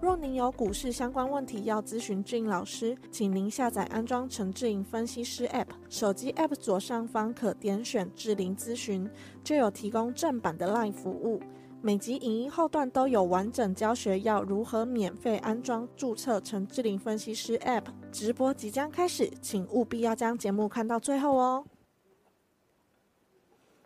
[0.00, 9.10] 若您有股市相关问题要咨询志颖老师，请您下载安装陈志颖分析师 App，手机 App 左上方可点选志玲咨询，
[9.42, 11.40] 就有提供正版的 LINE 服务。
[11.82, 17.86] 每集影音后段都有完整教学，要如何免费安装、注册陈志玲分析师 App。
[18.12, 21.64] 直播即将开始，请务必要将节目看到最后哦。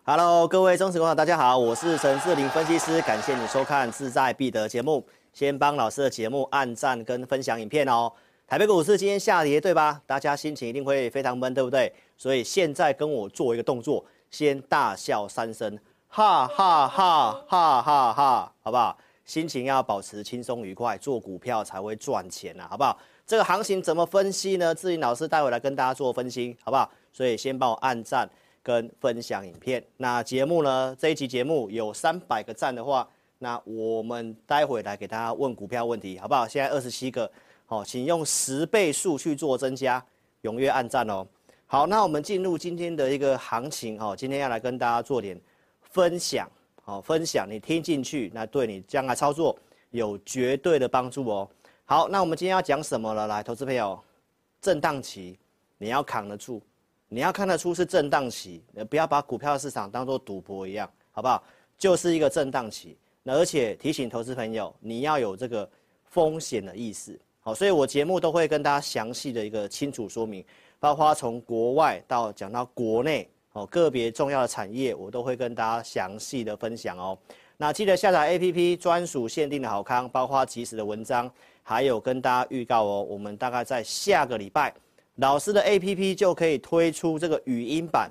[0.04, 5.06] Hello，各位忠实观众，大家好，我是陈志玲分析师，感谢你收看志在必得节目。
[5.32, 8.12] 先帮老师的节目按赞跟分享影片哦。
[8.46, 10.02] 台北股市今天下跌，对吧？
[10.06, 11.90] 大家心情一定会非常闷，对不对？
[12.18, 18.98] 所以现在跟我做一个动作，先大笑三声，哈哈哈哈哈哈，好不好？
[19.24, 22.98] 心情要保持轻松愉快，做股票才会赚钱啊，好不好？
[23.26, 24.74] 这个行情怎么分析呢？
[24.74, 26.90] 志颖老师待会来跟大家做分析，好不好？
[27.10, 28.28] 所以先帮我按赞
[28.62, 29.82] 跟分享影片。
[29.96, 30.94] 那节目呢？
[30.98, 33.08] 这一集节目有三百个赞的话。
[33.42, 36.46] 那我们待会来给大家问股票问题，好不好？
[36.46, 37.28] 现在二十七个，
[37.66, 40.00] 好，请用十倍数去做增加，
[40.42, 41.26] 踊跃按赞哦。
[41.66, 45.36] 好，那我们进入今天的一个行情，哦，今天要来跟大家做点
[45.80, 46.48] 分享，
[46.84, 49.58] 好，分享你听进去，那对你将来操作
[49.90, 51.50] 有绝对的帮助哦。
[51.84, 53.26] 好，那我们今天要讲什么了？
[53.26, 54.00] 来，投资朋友，
[54.60, 55.36] 震荡期
[55.78, 56.62] 你要扛得住，
[57.08, 61.42] 你要看得出是震荡期，不要把股票市场当做赌博一样，好不好？
[61.76, 62.96] 就是一个震荡期。
[63.22, 65.68] 那而且提醒投资朋友，你要有这个
[66.06, 70.44] 风险的意识，好，所以我节目都会跟大家详细的一个清楚说明，
[70.80, 77.16] 包括从国外到讲到国内，哦，个别重要的产业，我都会跟大家详细的分享哦。
[77.56, 81.30] 那记得下载 APP，专属限定的好康，包括及时的文章，
[81.62, 84.74] 还有跟大家预告哦，我们大概在下个礼拜，
[85.16, 88.10] 老师的 APP 就可以推出这个语音版，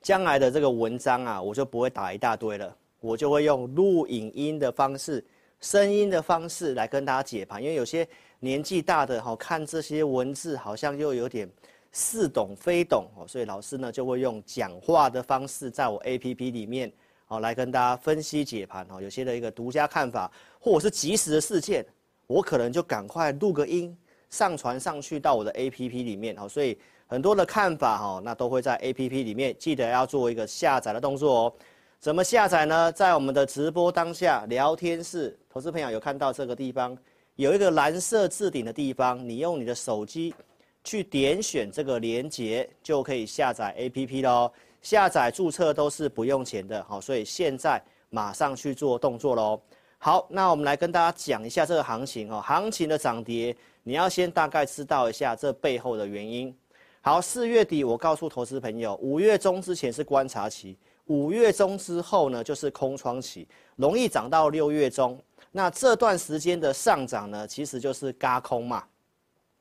[0.00, 2.76] 将来的这个文章啊，我就不会打一大堆了。
[3.02, 5.22] 我就会用录影音的方式、
[5.60, 8.08] 声音的方式来跟大家解盘，因为有些
[8.38, 11.50] 年纪大的哈，看这些文字好像又有点
[11.90, 16.90] 似懂非懂哦，所以老师呢就会用讲话的方式，在我 APP 里面
[17.26, 20.30] 哦来跟大家分析解盘哦，有些的一个独家看法
[20.60, 21.84] 或者是即时的事件，
[22.28, 23.96] 我可能就赶快录个音
[24.30, 31.54] 上传上去到我的 APP 里面哦，所以很多的看法哈，那都会在 APP 里面，记得要做一个下载的动作哦。
[32.02, 32.90] 怎么下载呢？
[32.90, 36.98] 在我们的直播当下聊天室，投资朋友有看到这个地方
[37.36, 40.34] 有一个蓝色置顶的地方，你用你的手机
[40.82, 44.50] 去点选这个连接，就可以下载 APP 喽。
[44.80, 47.80] 下载注册都是不用钱的，好，所以现在
[48.10, 49.62] 马上去做动作喽。
[49.98, 56.52] 好，那我们来跟大家讲一下这个行情哦，行情的涨跌，你要先大概知道一下这背后的原因。
[57.00, 60.76] 好，四月底我告诉投资朋友，五月中之前是观察期。
[61.06, 63.46] 五月中之后呢，就是空窗期，
[63.76, 65.20] 容易涨到六月中。
[65.50, 68.84] 那这段时间的上涨呢，其实就是嘎空嘛，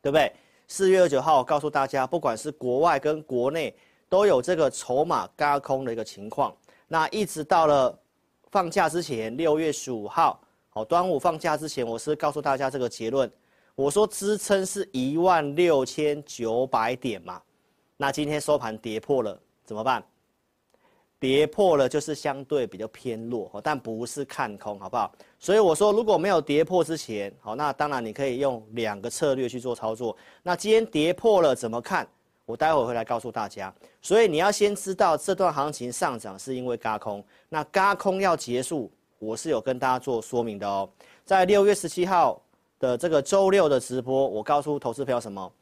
[0.02, 0.32] 对不对？
[0.68, 3.76] 四月二十九号我告诉大家，不管是国外跟国内
[4.08, 6.56] 都有这个筹码嘎空的一个情况。
[6.88, 7.98] 那一直到了
[8.52, 10.40] 放假之前，六月十五号，
[10.74, 13.30] 哦，端午放假之前，我是告诉大家这个结论，
[13.76, 17.42] 我说支撑是一万六千九百点嘛。
[17.98, 20.02] 那今天收盘跌破了，怎么办？
[21.22, 25.14] 跌破了就是相对比较偏弱，但不是看空，好不好？
[25.38, 30.18] 所以我说，如果没有跌破之前，好，那当然你可以用两个策略去做操作。
[30.42, 32.08] 那今天跌破了怎么看？
[32.48, 33.72] 我待会会来告诉大家。
[34.02, 40.90] 所以你要先知道这段行情上涨是因为轧空，那轧空要结束，我是有跟大家做说明的哦。
[41.24, 42.42] 在六月十七号
[42.80, 45.54] 的这个周六的直播，我告诉投资朋友什么？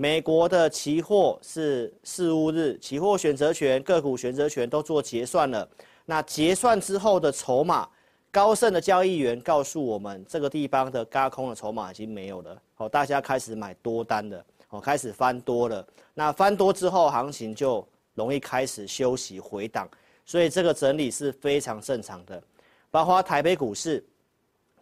[0.00, 5.68] 美国的期货是四五日，期货选择权、个股选择权都做结算了。
[6.06, 7.88] 那结算之后的筹码，
[8.30, 12.56] 高盛的交易员告诉我们，这个地方的轧空的筹码已经没有了。
[12.76, 15.84] 好，大家开始买多单了，好，开始翻多了。
[16.14, 17.84] 那翻多之后，行情就
[18.14, 19.88] 容易开始休息回档，
[20.24, 22.40] 所以这个整理是非常正常的。
[22.88, 24.04] 包括台北股市，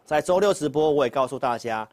[0.05, 1.89] 在周六直播我也告诉大家。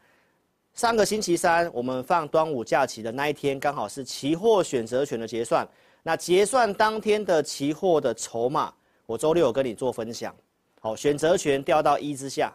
[0.75, 5.65] 上个星期三，我们放端午假期的那一天，刚好是期货选择权的结算。
[6.03, 8.73] 那结算当天的期货的筹码，
[9.05, 10.35] 我周六有跟你做分享。
[10.81, 12.53] 好，选择权掉到一之下，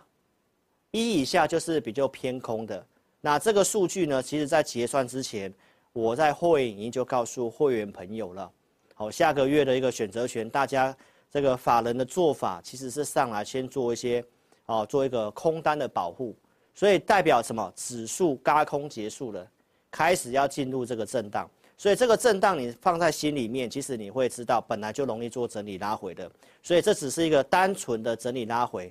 [0.91, 2.87] 一以下就是比较偏空的。
[3.23, 5.51] 那这个数据呢，其实在结算之前，
[5.95, 8.51] 我在会员已经就告诉会员朋友了。
[8.93, 10.95] 好，下个月的一个选择权，大家
[11.31, 14.23] 这个法人的做法其实是上来先做一些，
[14.67, 16.37] 哦，做一个空单的保护，
[16.81, 17.71] 所以代表什么？
[17.77, 19.47] 指数轧空结束了，
[19.91, 21.47] 开始要进入这个震荡。
[21.77, 26.31] 所以这个震荡你放在心里面，其实你会知道，本来就容易做整理拉回的。
[26.63, 28.91] 所以这只是一个单纯的整理拉回，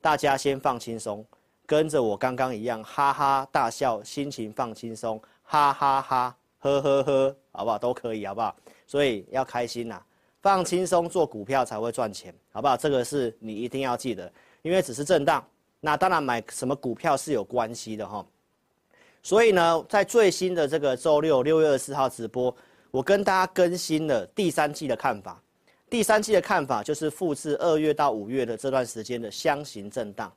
[0.00, 1.26] 大家先放轻松，
[1.66, 7.76] 跟着我刚刚一样哈哈大笑，心情放轻松，哈哈哈，呵呵呵，好不好？
[7.76, 8.54] 都可以，好不好？
[8.86, 10.00] 所以要开心呐，
[10.40, 12.76] 放轻松做股票才会赚钱，好不好？
[12.76, 14.32] 这个是你一定要记得，
[14.62, 15.44] 因为只是震荡，
[15.84, 18.24] 那当然买什么股票是有关系的哈。
[19.22, 22.54] 所以呢，在最新的这个周六六月二十四号直播，
[22.90, 25.38] 我跟大家更新了第三季的看法。
[25.90, 30.32] 第三季的看法就是复制二月到五月的这段时间的箱型震荡。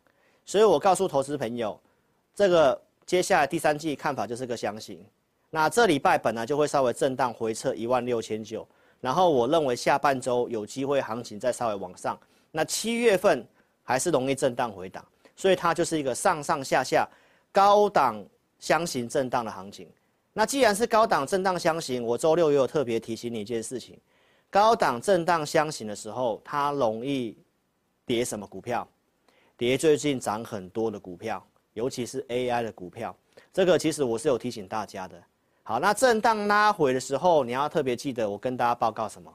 [0.45, 1.79] 所以我告诉投资朋友，
[2.35, 5.01] 这个接下来第三季看法就是个箱型。
[5.49, 8.67] 那这礼拜本来就会稍微震荡回撤一万六千九，
[8.99, 12.19] 然后我认为下半周有机会行情再稍微往上。
[12.51, 13.47] 那七月份
[13.81, 15.03] 还是容易震荡回档，
[15.37, 17.07] 所以它就是一个上上下下
[17.53, 18.21] 高档。
[18.59, 19.87] 箱型震荡的行情，
[20.33, 23.95] 那既然是高档震荡箱型，我周六也有特别提醒你一件事情：
[24.49, 27.37] 高档震荡箱型的时候，它容易
[28.03, 28.87] 跌什么股票？
[29.55, 33.15] 跌最近涨很多的股票，尤其是 AI 的股票。
[33.53, 35.23] 这个其实我是有提醒大家的。
[35.61, 39.31] 好，那震荡拉回的时候，你要特别记得，我跟大家报告什么？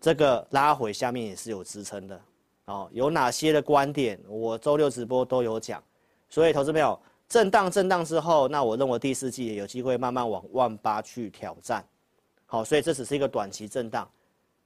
[0.00, 2.20] 这个拉回下面也是有支撑的
[2.66, 2.88] 哦。
[2.92, 5.82] 有哪些的观点，我周六直播都有讲。
[6.28, 6.98] 所以，投资朋友。
[7.26, 11.82] 震荡震荡之后，那我认为第四季也有机会慢慢往万八去挑战，
[12.44, 14.08] 好，所以这只是一个短期震荡，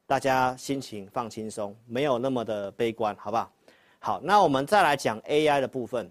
[0.08, 3.52] 大家心情放轻松，没有那么的悲观，好不好？
[4.00, 6.10] 好，那我们再来讲 AI 的部分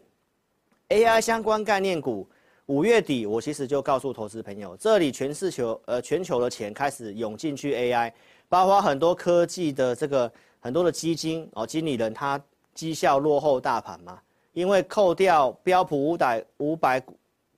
[0.88, 2.26] ，AI 相关概念股，
[2.68, 8.12] 五月底我其实就告诉投资朋友，这里全世球呃全球的钱开始涌进去 AI，
[8.48, 12.42] 包括很多科技的这个很多的基金哦，经理人他
[12.74, 14.20] 绩效落后大盘嘛。
[14.54, 17.00] 因为扣掉标普五百五百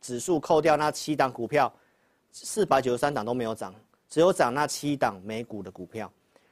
[0.01, 1.71] 指数，扣掉那七档股票，
[2.33, 3.73] 四百九十三档都没有涨，
[4.09, 6.11] 只有涨那七档美股的股票，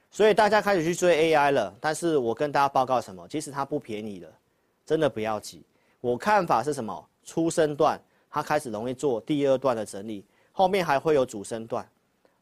[0.10, 1.76] 所以大家开始去追 AI 了。
[1.82, 3.28] 但是我跟大家报告什么？
[3.28, 4.30] 其实它不便宜了，
[4.86, 5.62] 真的不要急。
[6.00, 7.06] 我看法是什么？
[7.26, 10.24] 初升段它开始容易做第二段的整理，
[10.54, 11.86] 后面还会有主升段。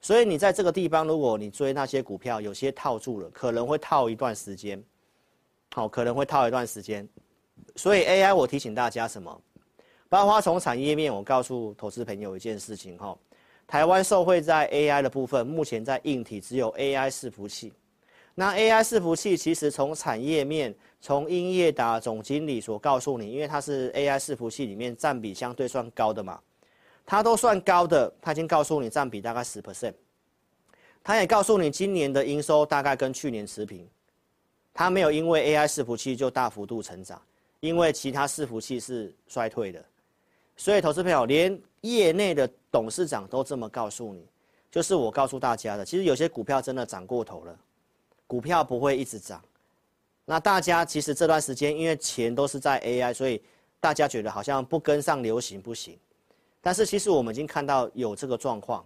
[0.05, 4.79] 所以你在这个地方，如果你追那些股票，有些套住了，可能会套一段时间。
[5.73, 7.09] 好，可能会套一段时间。
[7.75, 9.41] 所以 AI，我提醒大家什么？
[10.07, 13.17] 包括从产业面，我告诉投资朋友一件事情哈，
[13.65, 17.73] 台湾受惠在 AI 的部分，目前在硬体只有 AI 伺服器。
[18.35, 26.39] 那 AI 伺服器其实从产业面，从英业达总经理所告诉你，因为它是 AI 伺服器里面占比相对算高的嘛，
[27.05, 29.93] 它都算高的，他已经告诉你占比大概十 percent，
[31.03, 33.87] 他也告诉你今年的营收大概跟去年持平，
[34.73, 37.21] 它没有因为 AI 伺服器就大幅度成长。
[37.61, 39.83] 因为其他伺服器是衰退的，
[40.55, 44.27] 所以投资朋友连业内的董事长都这么告诉你，
[44.69, 45.83] 就是我告诉大家的。
[45.83, 47.57] 其实有些股票真的涨过头了，
[48.27, 49.43] 股票不会一直涨。
[50.25, 53.41] 那大家其实这段时间因为钱都是在 AI，所以
[53.79, 55.97] 大家觉得好像不跟上流行不行。
[56.65, 58.83] 但是其实我们已经看到有这个状况，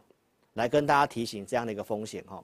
[0.55, 2.43] 来跟大家提醒这样的一个风险哈。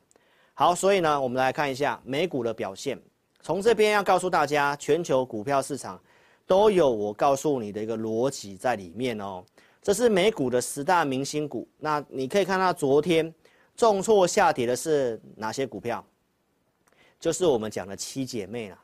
[0.53, 2.97] 好，所以呢，我们来看一下美股的表现。
[3.41, 6.01] 从这边要告诉大家，全球股票市场。
[6.47, 9.43] 都有我告诉你的一个逻辑在里面哦。
[9.81, 13.33] 这是美股的十大明星股，那你可以看到昨天
[13.75, 16.05] 重挫下跌的是哪些股票？
[17.19, 18.79] 就是我们讲的七姐妹啦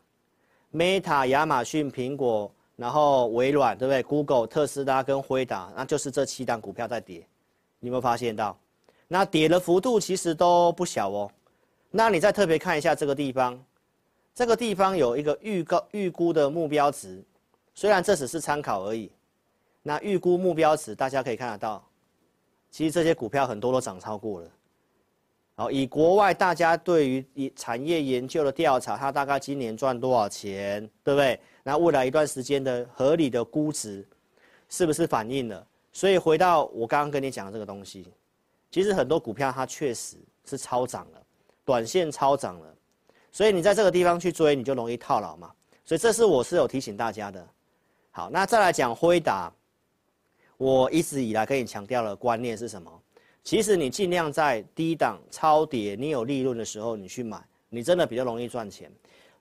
[0.74, 7.26] ，Meta、亚马逊、苹果，然后微软，对不对？Google、特斯拉跟辉达，那就是这七档股票在跌。
[7.80, 8.58] 你有没有发现到？
[9.08, 11.32] 那跌的幅度其实都不小哦。
[11.92, 13.62] 那你再特别看一下这个地方，
[14.34, 17.22] 这个地方有一个预告预估的目标值。
[17.76, 19.12] 虽然这只是参考而已，
[19.84, 21.84] 那预估目标值大家可以看得到，
[22.70, 24.48] 其实这些股票很多都涨超过了。
[25.62, 31.40] 好，以国外大家对于以产业研究的调查，它大概今年赚多少钱，对不对？
[31.62, 34.04] 那未来一段时间的合理的估值，
[34.70, 35.68] 是不是反映了？
[35.94, 38.12] 所以回到我刚刚跟你讲的这个东西，
[38.72, 41.22] 其实很多股票它确实是超涨了，
[41.64, 42.76] 短线超涨了，
[43.32, 45.52] 所以你在这个地方去追，你就容易套牢嘛。
[45.86, 47.48] 所以这是我是有提醒大家的。
[48.10, 49.54] 好，那再来讲辉达，
[50.58, 53.01] 我一直以来跟你强调的观念是什么？
[53.44, 58.92] 其实你尽量在低档超跌，你有利润的时候你去买，你真的比较容易赚钱。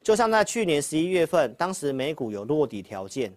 [0.03, 3.31] 就像在去年十一月份，当时美股有落底条件，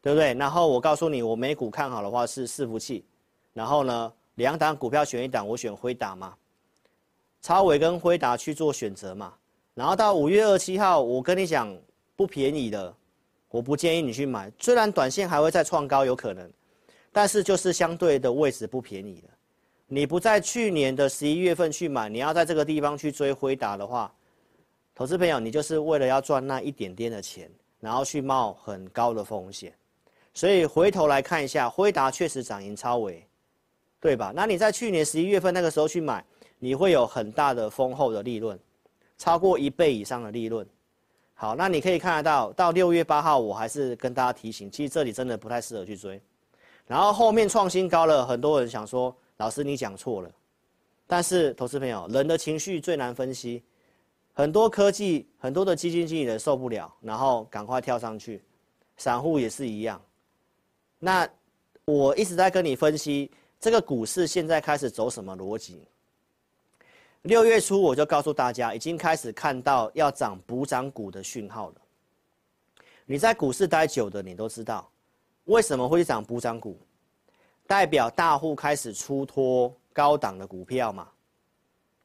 [0.00, 0.32] 对不对？
[0.34, 3.04] 然后我告诉你，我美股看好的话是伺服器，
[3.52, 6.32] 然后呢，两档股票选一档，我选辉达嘛，
[7.42, 9.34] 超伟跟辉达去做选择嘛。
[9.74, 11.76] 然后到五月二七号，我跟你讲
[12.14, 12.94] 不便宜的，
[13.50, 14.50] 我不建议你去买。
[14.60, 16.48] 虽然短线还会再创高，有可能，
[17.10, 19.28] 但是就是相对的位置不便宜的。
[19.86, 24.12] 你不在去年的十一月份去买，你要在这个地方去追辉达的话，
[24.94, 27.50] 投资朋友，你就是为了要赚那一点点的钱，
[27.80, 29.72] 然后去冒很高的风险。
[30.32, 33.24] 所以回头来看一下，辉达确实涨赢超微，
[34.00, 34.32] 对吧？
[34.34, 36.24] 那你在去年十一月份那个时候去买，
[36.58, 38.58] 你会有很大的丰厚的利润，
[39.18, 40.66] 超过一倍以上的利润。
[41.34, 46.20] 好，那你可以看得到，到六月八号，我还是跟大家提醒，其实这里真的不太适合去追。
[46.86, 50.30] 然后后面创新高了，很多人想说，老师你讲错了。
[51.06, 53.62] 但是投资朋友，人的情绪最难分析，
[54.32, 58.42] 很多科技，很多的基金经理人受不了，然后赶快跳上去，
[58.96, 60.00] 散户也是一样。
[60.98, 61.28] 那
[61.84, 65.86] 我一直在跟你分析这个股市现在开始走什么逻辑。
[67.22, 71.76] 六月初我就告诉大家，已经开始看到要涨补涨股的讯号了。
[73.04, 74.90] 你在股市待久的，你都知道
[75.44, 76.78] 为什么会涨补涨股，
[77.66, 81.08] 代表大户开始出脱高档的股票嘛，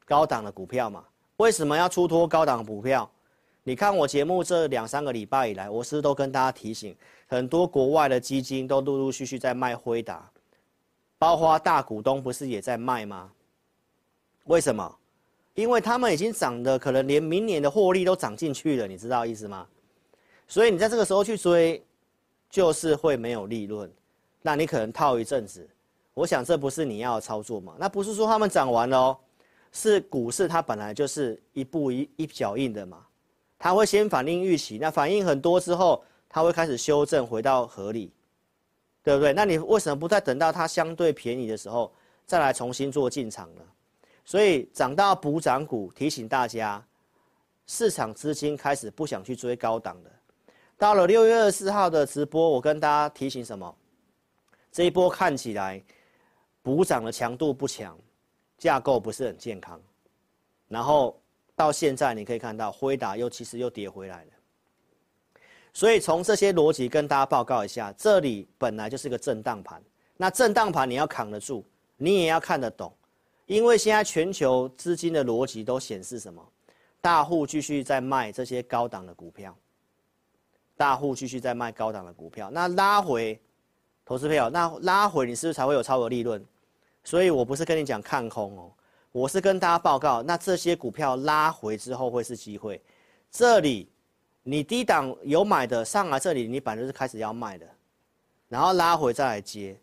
[0.05, 1.03] 高档的股票嘛。
[1.37, 3.09] 为什么要出脱高档股票？
[3.63, 6.95] 你看我节目这两三个礼拜以来，我是都跟大家提醒，
[7.27, 10.29] 很多国外的基金都陆陆续续在卖辉达，
[11.17, 13.31] 包括大股东不是也在卖吗？
[14.45, 14.95] 为什么？
[15.53, 19.67] 因为他们已经涨的可能连明年的获利都涨进去了，你知道意思吗？
[20.47, 21.83] 所以你在这个时候去追，
[22.49, 23.91] 就是会没有利润，
[24.41, 25.67] 那你可能套一阵子。
[26.13, 27.75] 我想这不是你要操作嘛？
[27.79, 29.17] 那不是说他们涨完了哦，
[29.71, 33.05] 是股市它本来就是一步一一脚印的嘛。
[33.57, 38.11] 它会先反映预期，那反应很多之后，它会开始修正回到合理，
[39.03, 39.31] 对不对？
[39.33, 41.93] 那你为什么不再等到它相对便宜的时候
[42.25, 43.61] 再来重新做进场呢？
[44.25, 46.83] 所以涨到补涨股，提醒大家，
[47.65, 50.11] 市场资金开始不想去追高档的。
[50.77, 53.75] 到了六月二十四号的直播，我跟大家提醒什么？
[54.71, 55.81] 这一波看起来
[56.61, 57.97] 补涨的强度不强，
[58.57, 59.81] 架构不是很健康，
[60.67, 61.19] 然后。
[61.59, 64.31] 到现在你可以看到，辉达又其实又跌回来了。
[65.73, 69.83] 所以从这些逻辑跟大家报告一下，这里本来就是个震荡盘。
[70.15, 71.65] 那震荡盘你要扛得住，
[71.97, 72.93] 你也要看得懂，
[73.45, 76.41] 因为现在全球资金的逻辑都显示什么？
[77.01, 79.53] 大户继续在卖这些高档的股票，
[80.77, 82.49] 大户继续在卖高档的股票。
[82.49, 83.37] 那拉回，
[84.09, 86.43] 投资朋友，那拉回你是不是才会有超额利润？
[87.03, 88.71] 所以我不是跟你讲看空哦。
[89.11, 92.81] 我是跟大家报告，那这些股票拉回之后会是机会。
[93.29, 93.87] 这里
[94.41, 97.67] 你低档有买的上来，这里你本来是开始要卖的，
[98.47, 99.79] 然后拉回再来接。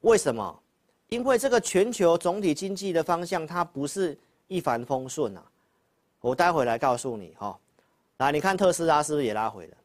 [0.00, 0.58] 为什么？
[1.10, 4.18] 因为这个全球总体经济的方向它不是
[4.48, 5.44] 一帆风顺啊。
[6.22, 7.58] 我待会来告诉你哈。
[8.16, 9.76] 来，你看特斯拉是不是也拉回了？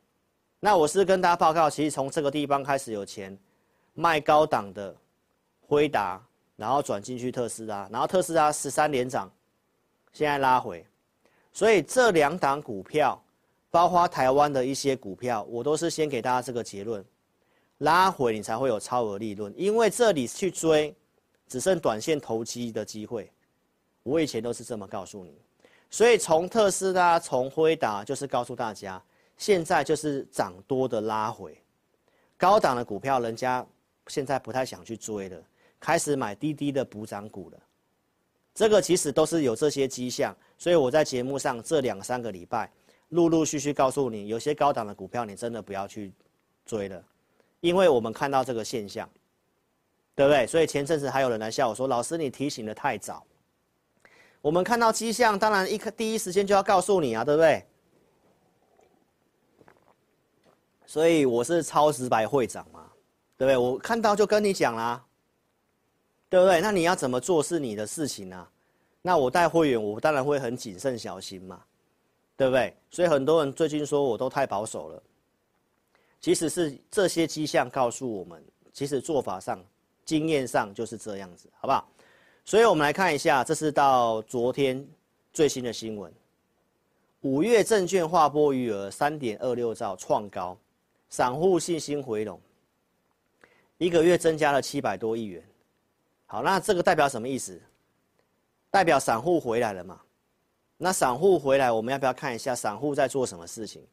[0.62, 3.38] 那我是跟大家报告，其实从这个地方开始有钱
[3.94, 4.96] 卖高档的
[5.60, 6.22] 辉达。
[6.58, 9.32] 然后转进去特斯拉，然后特斯拉十三连涨，
[10.14, 10.86] 现在拉回，
[11.52, 13.20] 所以这两档股票，
[13.72, 17.04] 包括台湾的一些股票，我都是先给大家这个结论，
[17.80, 20.96] 拉回你才会有超额利润，因为这里去追，
[21.48, 23.32] 只剩短线投机的机会，
[24.04, 25.36] 我以前都是这么告诉你，
[25.90, 29.02] 所以从特斯拉、从辉达就是告诉大家，
[29.36, 31.60] 现在就是涨多的拉回，
[32.38, 33.66] 高档的股票人家
[34.08, 35.38] 现在不太想去追了。
[35.80, 37.58] 开始买滴滴的补涨股了，
[38.54, 42.72] 这个其实都是有这些迹象，所以我在节目上这两三个礼拜，
[43.10, 46.14] 陆陆续续告诉你，有些高档的股票你真的不要去
[46.66, 47.04] 追了，
[47.62, 49.10] 因为我们看到这个现象，
[50.14, 50.46] 对不对？
[50.46, 53.26] 所以前阵子还有人来笑我说：“老师，你提醒的太早。”
[54.40, 57.66] 我们看到迹象，当然一刻第一时间就要告诉你啊，对不对？
[60.86, 62.81] 所以我是超直白会长嘛，
[63.42, 63.58] 对不对？
[63.58, 65.04] 我看到就跟你讲啦。
[66.30, 66.62] 对不对？
[66.62, 68.48] 那你要怎么做是你的事情啊。
[69.02, 71.60] 那我带会员，我当然会很谨慎小心嘛，
[72.38, 72.74] 对不对？
[72.92, 75.04] 所以很多人最近说我都太保守了，
[76.22, 79.60] 其实是这些迹象告诉我们，其实做法上、
[80.06, 81.86] 经验上就是这样子，好不好？
[82.46, 84.88] 所以我们来看一下，这是到昨天
[85.34, 86.14] 最新的新闻：
[87.22, 90.56] 五月证券划拨余额三点二六兆创高，
[91.10, 92.40] 散户信心回笼，
[93.82, 95.44] 一个月增加了七百多亿元。
[96.28, 97.60] 好，那这个代表什么意思？
[98.70, 100.00] 代表散户回来了嘛？
[100.78, 103.84] 那散户回来，我们要不要看一下散户在做什么事情？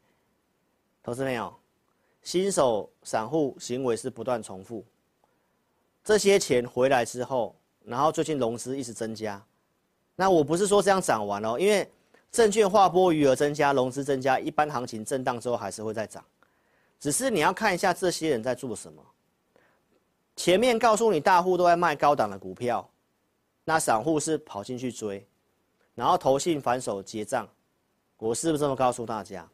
[1.02, 1.54] 投资朋友，
[2.22, 4.84] 新手散户行为是不断重复，
[6.04, 9.42] 这些钱回来之后，然后最近融资一直增加，
[10.14, 11.90] 那我不是说这样涨完哦，因为
[12.30, 16.22] 证券划拨余额增加，融资增加，一般行情震荡之后还是会再涨，
[17.00, 19.02] 只是你要看一下这些人在做什么。
[20.38, 22.88] 前面告诉你大户都在卖高档的股票，
[23.64, 25.26] 那散户是跑进去追，
[25.96, 27.44] 然后投信反手结账，
[28.18, 29.44] 我是不是这么告诉大家？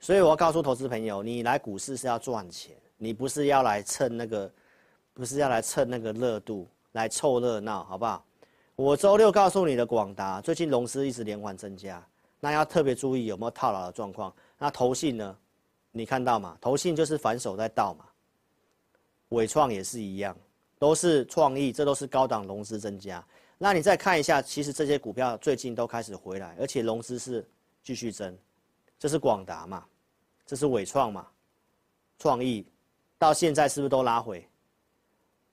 [0.00, 4.50] 所以我要告诉投资朋友，你来股市是要赚钱，你不是要来蹭那个，
[5.12, 8.24] 不是要来蹭那个热度，来凑热闹，好不好？
[8.76, 12.02] 我周六告诉你的广达最近融资一直连环增加，
[12.40, 14.34] 那要特别注意有没有套牢的状况。
[14.56, 15.36] 那投信呢？
[15.92, 16.56] 你看到吗？
[16.62, 18.06] 投信就是反手在倒嘛。
[19.34, 20.34] 纬创也是一样，
[20.78, 23.22] 都是创意，这都是高档融资增加。
[23.58, 27.46] 那你再看一下，其实这些股票最近都开始回来，而且融资是
[27.82, 28.36] 继续增，
[28.98, 29.84] 这是广达嘛。
[30.46, 31.26] 这是纬创嘛，
[32.18, 32.66] 创意
[33.16, 34.46] 到现在是不是都拉回？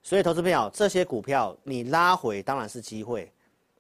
[0.04, 3.32] 所以投资朋友，这些股票你拉回当然是机会，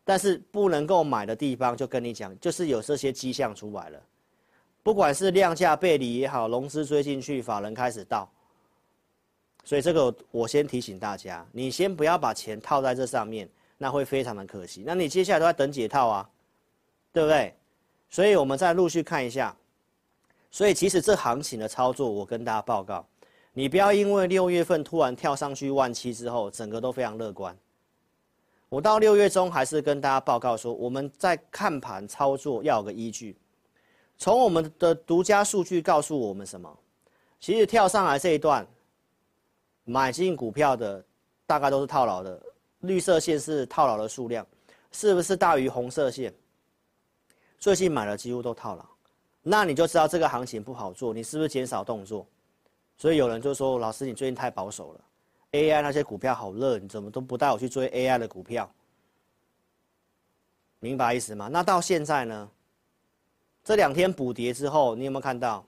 [0.05, 4.01] 但是不能够买的地方就跟你讲，就是有这些迹象出来了，
[4.81, 8.31] 不管是量价背离也好，融资追进去，法人开始到，
[9.63, 14.83] 所以这个我先提醒大家，你先不要把钱套在这上面，那会非常的可惜。
[14.85, 16.29] 那你接下来都在等解套啊，
[17.13, 17.53] 对不对？
[18.09, 19.55] 所以我们再陆续看一下。
[20.49, 23.05] 所以其实这行情的操作，我跟大家报告，
[23.53, 27.57] 你不要因为六月份突然跳上去万七之后，整个都非常乐观。
[28.67, 33.37] 我到六月中还是跟大家报告说，我们在看盘操作要有个依据。
[34.17, 36.77] 从我们的独家数据告诉我们什么？
[37.39, 38.67] 其实跳上来这一段，
[39.83, 41.03] 买进股票的
[41.45, 42.41] 大概都是套牢的，
[42.79, 44.46] 绿色线是套牢的数量，
[44.91, 46.33] 是不是大于红色线？
[47.59, 48.85] 最近买的几乎都套牢。
[49.41, 52.27] 那你就知道这个行情不好做，你是不是减少动作？
[52.98, 55.01] 所以有人就说：“老师，你最近太保守了
[55.53, 58.72] ，AI 那些股票好热，你怎么都不带我去追 AI 的股票？”
[60.79, 61.48] 明白意思吗？
[61.48, 62.50] 那到现在呢？
[63.63, 65.65] 这两天补跌之后，你有没有看到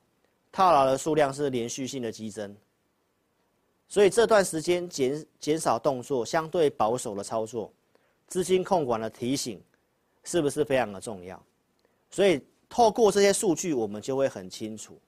[0.52, 2.56] 套牢的数量是连续性的激增？
[3.93, 7.71] 所以这段时间减减少动作，相对保守的操作，
[8.27, 9.62] 资金控管的提醒，
[10.23, 11.39] 是不是非常的重要？
[12.10, 12.41] 所以。
[12.75, 14.99] 透过这些数据，我们就会很清楚，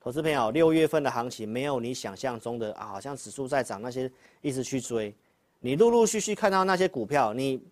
[0.00, 5.14] 投资朋友，六月份的行情没有你想象中的啊，好像指数在涨，那些一直去追，
[5.60, 7.62] 你陆陆续续看到那些股票，你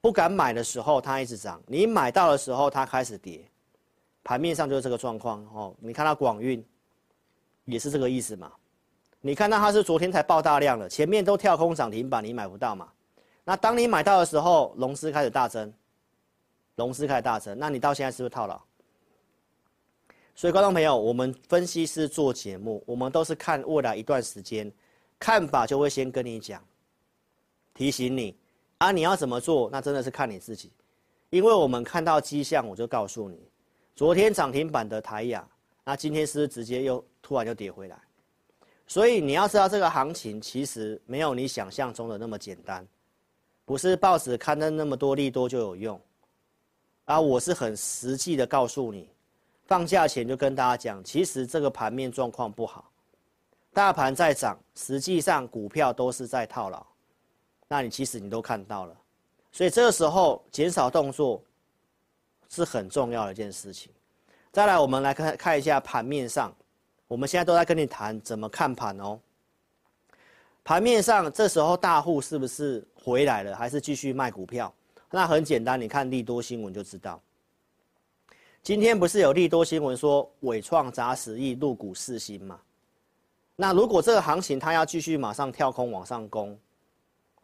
[0.00, 3.40] 不敢买的时候，它一直涨；你买到的时候，它开始跌。
[4.24, 5.72] 盘面上就是这个状况哦。
[5.78, 6.64] 你看到广运，
[7.64, 8.50] 也是这个意思嘛？
[9.24, 12.88] 你看到它是昨天才爆大量的，前面都跳空涨停板，你买不到嘛？
[13.44, 15.72] 那当你买到的时候，融资开始大增。
[16.74, 18.60] 融资开始大增，那你到现在是不是套牢？
[20.34, 24.72] 所以观众朋友，我们分析师做节目，我们都是看未来一段时间，
[25.18, 26.64] 看法就会先跟你讲，
[27.74, 28.36] 提醒你
[28.78, 30.72] 啊，你要怎么做，那真的是看你自己，
[31.30, 33.38] 因为我们看到迹象，我就告诉你，
[33.94, 35.46] 昨天涨停板的台亚，
[35.84, 37.96] 那今天是不是直接又突然就跌回来？
[38.92, 42.86] 所以你要知道这个行情其实没有你想象中的那么简单，
[43.64, 45.98] 不是报纸刊登那么多利多就有用。
[47.06, 49.08] 啊，我是很实际的告诉你，
[49.64, 52.92] 放假前就跟大家讲，其实这个盘面状况不好，
[53.72, 56.86] 大盘在涨，实际上股票都是在套牢，
[57.68, 58.94] 那你其实你都看到了，
[59.52, 61.42] 所以这个时候减少动作
[62.50, 63.90] 是很重要的一件事情。
[64.50, 66.54] 再来，我们来看看一下盘面上，
[67.12, 69.20] 我们现在都在跟你谈怎么看盘哦。
[70.64, 74.72] 盘面上这时候大户是不是回来了，还是继续卖股票？
[75.10, 77.20] 那很简单，你看利多新闻就知道。
[78.62, 82.58] 今天不是有利多新闻说伟创砸十亿入股四星吗？
[83.56, 86.58] 那如果这个行情它要继续马上跳空往上攻，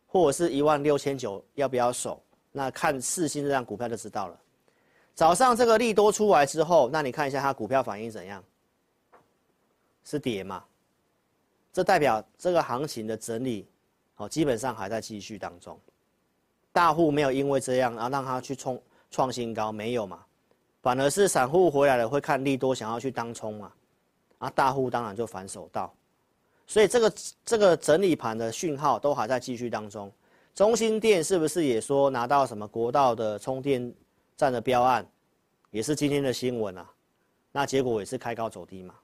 [0.06, 2.18] 或者是一万六千九要不要守？
[2.52, 4.40] 那看四星这张股票就知道了。
[5.14, 8.42] 早上这个利多出来之后，那你看一下它股票反应怎样？
[10.08, 10.64] 是跌嘛？
[11.70, 13.68] 这代表这个行情的整理，
[14.16, 15.78] 哦，基本上还在继续当中。
[16.72, 20.24] 大户没有因为这样啊让他去冲创新高，没有嘛？
[20.80, 23.70] 反而是散户回来了会看利多，想要去当冲嘛？
[24.38, 25.92] 啊，大户当然就反手倒，
[26.66, 27.12] 所以这个
[27.44, 30.10] 这个整理盘的讯号都还在继续当中。
[30.54, 33.92] 中心电是不是也说拿到什么国道的充电
[34.38, 35.06] 站的标案，
[35.70, 36.90] 也是今天的新闻啊？
[37.52, 38.94] 那结果也是开高走低嘛？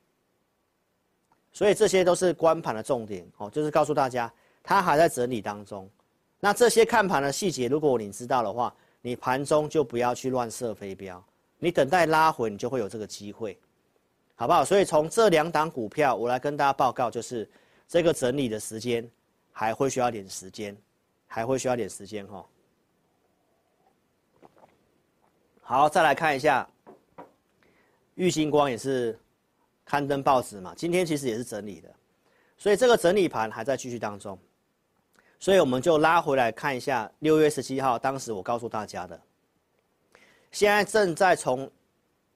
[1.54, 4.30] 所以这些都是观盘的重点哦，就是告诉大家，
[4.62, 5.88] 它还在整理当中。
[6.40, 11.24] 那这些看盘的细节，如果你知道的话，你盘中就不要去乱射飞镖，
[11.58, 13.58] 你等待拉回，你就会有这个机会。
[14.34, 14.64] 好不好？
[14.64, 17.48] 所以从这两档股票，我来跟大家报告，就是
[17.86, 19.08] 这个整理的时间
[19.52, 20.76] 还会需要点时间，
[21.28, 22.44] 还会需要点时间哈。
[25.62, 26.68] 好，再来看一下，
[28.16, 29.16] 玉星光也是
[29.84, 31.88] 刊登报纸嘛，今天其实也是整理的，
[32.56, 34.38] 所以这个整理盘还在继续当中，
[35.38, 39.20] 所以我们就拉回来看一下六月十七号，当时我告诉大家的，
[40.50, 41.70] 现在正在从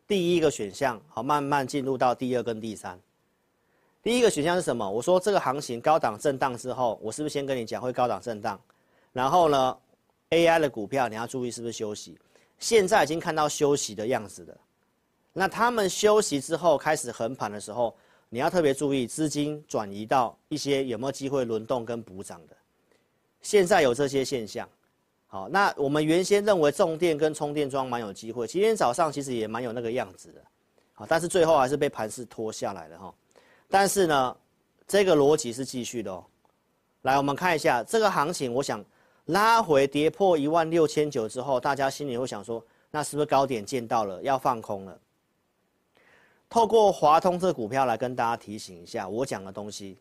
[0.07, 2.99] 第一个选项好慢慢进入到第二跟第三。
[4.01, 4.89] 第一个选项是什么？
[4.89, 8.59] 我说这个行情高档震荡之后，我是不是先跟你讲会高档震荡？
[9.13, 9.77] 然后呢
[10.31, 12.19] ，AI 的股票你要注意是不是休息？
[12.59, 14.57] 现在已经看到休息的样子了，
[15.33, 17.97] 那他们休息之后开始横盘的时候，
[18.29, 22.57] 你要特别注意资金转移到一些有没有机会轮动跟补涨的。
[23.41, 24.69] 现在有这些现象，
[25.27, 30.41] 好，那我们原先认为重电跟充电桩蛮有机会，今天早上其实也蛮有那个样子的，
[30.95, 33.15] 好，但是最后还是被盘势拖下来了哈。
[33.69, 34.37] 但是呢，
[34.87, 36.25] 这个逻辑是继续的哦。
[37.03, 38.85] 来，我们看一下这个行情，我想。
[39.29, 44.99] 拉回跌破一万六千九之后，大家心里会想说，那是不是高点见到了，要放空了？
[46.51, 49.99] 透过华通这股票来跟大家提醒一下，我讲的东西，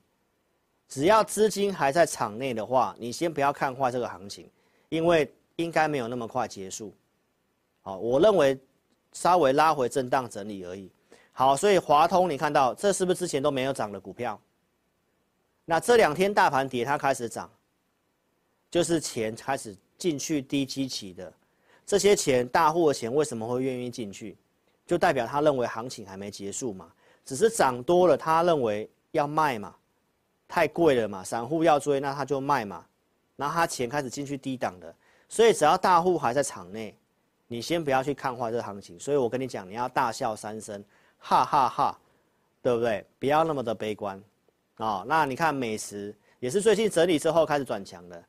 [0.87, 4.49] 只要资金还在场内的话，你先不要看坏这个行情，
[4.89, 6.93] 因为应该没有那么快结束。
[7.81, 8.57] 好，我认为
[9.13, 10.89] 稍微拉回震荡整理而已。
[11.33, 14.39] 好，所以华通你看到这是不是之前都没有涨的股票？
[15.65, 17.49] 那这两天大盘跌，它开始涨。
[18.69, 21.31] 就是钱开始进去低基期的，
[21.85, 24.37] 这些钱大户的钱为什么会愿意进去？
[24.87, 26.89] 就代表他认为行情还没结束嘛，
[27.25, 29.75] 只是涨多了，他认为要卖嘛，
[30.47, 32.85] 太贵了嘛，散户要追，那他就卖嘛，
[33.35, 34.95] 然后他钱开始进去低档的，
[35.27, 36.97] 所以只要大户还在场内，
[37.47, 38.97] 你先不要去看坏这个行情。
[38.99, 40.83] 所以我跟你讲，你要大笑三声，
[41.19, 41.99] 哈哈哈，
[42.61, 43.05] 对不对？
[43.19, 44.21] 不要那么的悲观
[44.77, 45.03] 啊。
[45.05, 48.23] 那你看美食也是最近整理之后开始转强的。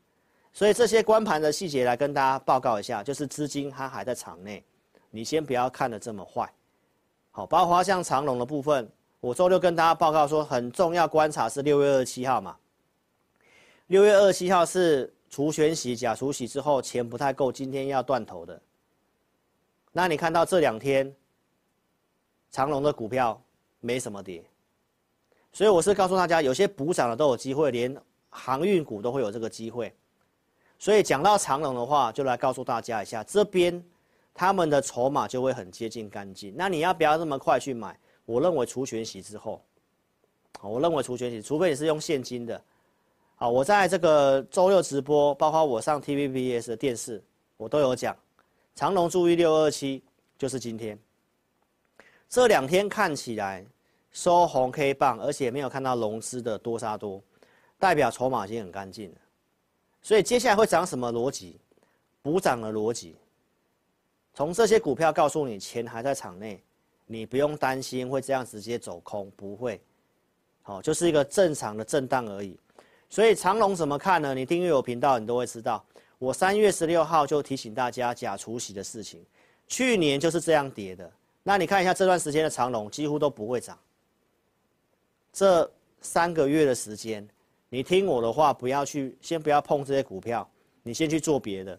[0.52, 4.64] 所以这些关盘的细节来跟大家报告一下，就是资金它还在场内，
[5.10, 6.52] 你先不要看得这么坏，
[7.30, 8.88] 好，包括像长龙的部分，
[9.20, 12.56] 我周六跟大家报告说很重要观察是六月二十七号嘛，
[13.86, 18.60] 六月二十七号是除权息假除息之后钱不太够，今天要断头的，
[19.92, 21.14] 那你看到这两天
[22.50, 23.40] 长龙的股票
[23.80, 24.44] 没什么跌，
[25.52, 27.96] 所以我是告诉大家，有些补涨的都有机会，连
[28.28, 29.94] 航运股都会有这个机会。
[30.78, 33.82] 所以讲到长龙的话，就来告诉大家一下，这边
[34.38, 36.54] 他们的筹码就会很接近干净。
[36.56, 37.98] 那你要不要那么快去买？
[38.24, 39.60] 我认为除权息之后，
[40.62, 42.62] 我认为除权息，除非你是用现金的。
[43.34, 47.20] 好，我在这个周六直播，包括我上 TVBS 的电视，
[47.56, 48.16] 我都有讲，
[48.76, 50.04] 长隆注意六二七，
[50.38, 50.96] 就是今天。
[52.28, 53.66] 这两天看起来
[54.12, 57.20] 收红 K 棒，而且没有看到融资的多杀多，
[57.76, 59.16] 代表筹码已经很干净了。
[60.00, 61.58] 所以接下来会涨什么逻辑？
[62.22, 63.16] 补涨的逻辑。
[64.38, 66.62] 从这些股票告诉你，钱还在场内，
[67.06, 69.80] 你不用担心会这样直接走空，不会。
[70.62, 72.56] 好，就是一个正常的震荡而已。
[73.10, 74.36] 所以长龙怎么看呢？
[74.36, 75.84] 你订阅我频道，你都会知道。
[76.20, 79.26] 我三月十六号就提醒大家假除息的事情。
[79.66, 81.10] 去年就是这样跌的。
[81.42, 83.76] 那你看一下这段时间的长龙几乎都不会涨。
[85.32, 85.68] 这
[86.00, 87.28] 三个月的时间。
[87.68, 90.48] 你听我的话，不要去，先不要碰这些股票，
[90.84, 91.76] 你先去做别的，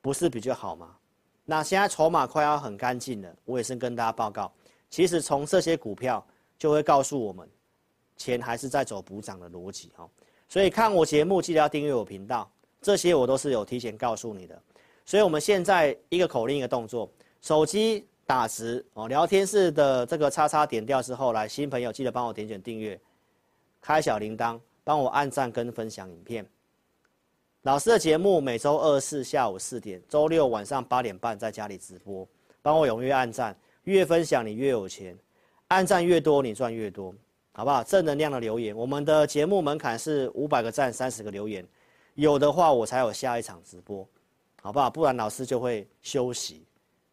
[0.00, 0.96] 不是比较好吗？
[1.44, 4.50] 那现在筹码快要很干净了，我也是跟大家报告，
[4.90, 6.24] 其实从这些股票
[6.58, 7.48] 就会告诉我们，
[8.16, 10.08] 钱还是在走补涨的逻辑哈。
[10.48, 14.60] 所以看我节目记得要订阅我频道，这些我都是有提前告诉你的。
[15.04, 17.10] 所以我们现在一个口令一个动作，
[17.42, 22.98] 手机打直哦，聊天室的这个叉叉点掉之后，来新朋友记得帮我点选订阅，
[23.80, 24.60] 开小铃铛。
[24.86, 26.46] 帮我按赞跟分享影片。
[27.64, 32.28] 老师的节目每周二四下午四点，周六晚上八点半在家里直播。
[32.60, 35.16] 帮我踊跃按赞，越分享你越有钱，
[35.68, 37.14] 按赞越多你赚越多，
[37.52, 37.82] 好不好？
[37.82, 41.66] 正能量的留言，我们的节目门槛是五百个赞，三十个留言，
[42.16, 44.06] 有的话我才有下一场直播，
[44.60, 44.90] 好不好？
[44.90, 46.66] 不然老师就会休息。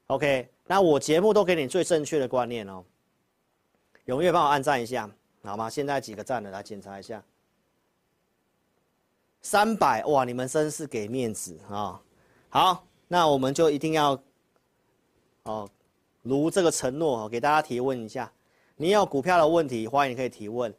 [0.07, 2.83] OK，那我节目都给你最正确的观念哦。
[4.05, 5.09] 踊跃帮我按赞一下，
[5.43, 5.69] 好吗？
[5.69, 7.23] 现在几个赞了，来检查一下。
[9.41, 10.23] 三百哇！
[10.23, 11.99] 你们真是给面子啊、
[12.49, 14.21] 好，那我们就一定要
[15.43, 15.69] 哦，
[16.21, 18.31] 如这个承诺哦，给大家提问一下。
[18.75, 20.73] 你有股票的问题，欢迎你可以提问。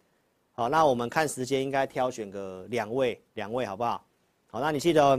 [0.53, 4.05] 好，那我们看时间，应该挑选个两位，两位好不好？
[4.49, 5.19] 好，那你记得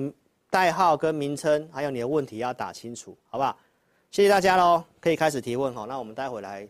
[0.50, 3.58] 代号跟名称，还有你的问题要打清楚，好不好？
[4.12, 5.86] 谢谢大家喽，可以开始提问哈。
[5.86, 6.68] 那我们待会来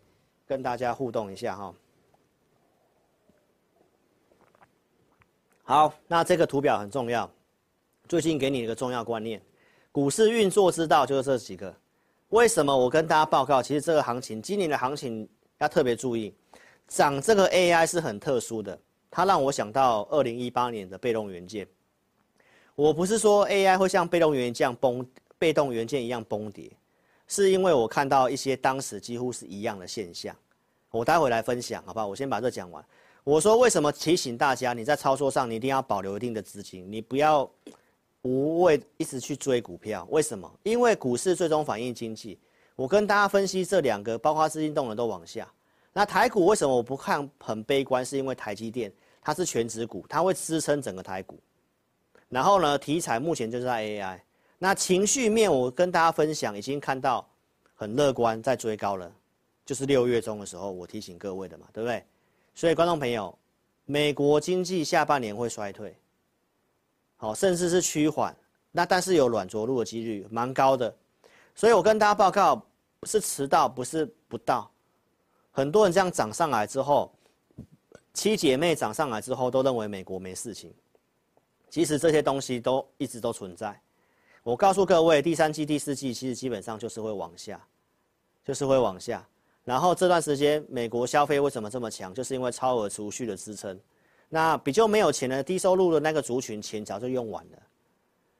[0.48, 1.74] 跟大家互动一下哈。
[5.66, 7.30] 好，那这个图表很重要。
[8.10, 9.42] 最近给你一个重要观念，
[9.94, 11.74] 股市运作之道就是这几个。
[12.30, 13.64] 为什么我跟大家报告？
[13.64, 15.28] 其实这个行情，今年的行情
[15.60, 16.36] 要特别注意，
[16.90, 18.78] 涨这个 AI 是很特殊的，
[19.10, 21.66] 它让我想到二零一八年的被动元件。
[22.76, 26.70] 我不是说 AI 会像被动元件崩，被动元件一样崩跌，
[27.26, 30.36] 是因为我看到一些当时几乎是一样的现象。
[30.92, 32.06] 我待会来分享，好不好？
[32.06, 32.84] 我先把这讲完。
[33.24, 37.50] 我说为什么提醒大家，你在操作上你一定要保留一定的资金，你不要
[38.24, 40.06] 无谓一直去追股票。
[40.12, 40.52] 为什么？
[40.64, 42.38] 因为股市最终反映经济。
[42.76, 45.50] 我跟大家分析这两个，包括资金动能都往下。
[45.94, 48.04] 那台股为什么我不看很悲观？
[48.06, 51.40] 是因为台积电它是全值股，它会支撑整个台股。
[52.28, 54.20] 然后呢，题材目前就是在 AI。
[54.58, 57.26] 那情绪面我跟大家分享，已经看到
[57.74, 59.10] 很乐观，在追高了，
[59.66, 62.04] 就是六月中的时候我提醒各位的嘛，对不对？
[62.56, 63.38] 所以，观众朋友，
[63.86, 65.98] 美国经济下半年会衰退，
[67.18, 68.36] 好，甚至是趋缓，
[68.72, 70.96] 那但是有软着陆的几率蛮高的，
[71.56, 72.56] 所以我跟大家报告，
[73.00, 74.70] 不是迟到，不是不到，
[75.52, 77.12] 很多人这样涨上来之后，
[78.14, 80.72] 七姐妹涨上来之后都认为美国没事情，
[81.70, 83.80] 其实这些东西都一直都存在。
[84.44, 87.60] 我告诉各位，第三季、第四季其实基本上就是会往下，
[88.46, 89.26] 就是会往下。
[89.64, 92.14] 然后这段时间，美国消费为什么这么强？
[92.14, 93.80] 就是因为超额储蓄的支撑。
[94.28, 97.58] 那比较没有钱的低收入的那个族群，钱早就用完了。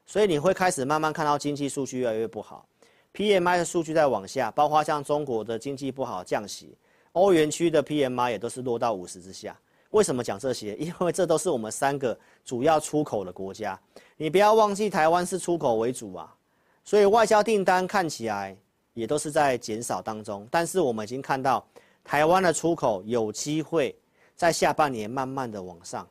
[0.06, 2.68] 所以你会开始慢慢看到经济数据越来越不好
[3.14, 6.76] ，PMI 的数据在往下，包括像中国的经济不好降息，
[7.14, 9.58] 欧元区的 PMI 也都是落到五十之下。
[9.92, 10.76] 为什么讲这些？
[10.82, 13.80] 因为这都是我们三个主要出口的国家。
[14.18, 16.36] 你不要忘记，台湾是出口为主啊，
[16.84, 18.58] 所以外销订单看起来。
[18.94, 21.66] 也都是在减少当中，但是我们已经看到
[22.04, 23.96] 台湾的出口有机会
[24.36, 26.08] 在下半年慢慢的往上，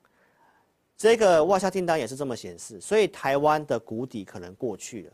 [0.97, 5.13] 这个外销订单也是这么显示，所以台湾的谷底可能过去了，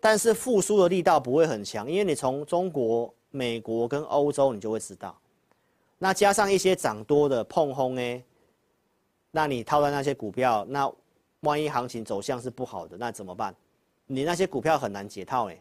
[0.00, 5.18] 但是复苏的力道不会很强，因为你从中国、美国跟欧洲你就会知道，
[5.98, 8.24] 那加上一些涨多的碰轰诶，
[9.30, 10.90] 那你套在那些股票，那
[11.40, 13.54] 万一行情走向是不好的，那怎么办？
[14.06, 15.60] 你那些股票很难解套诶。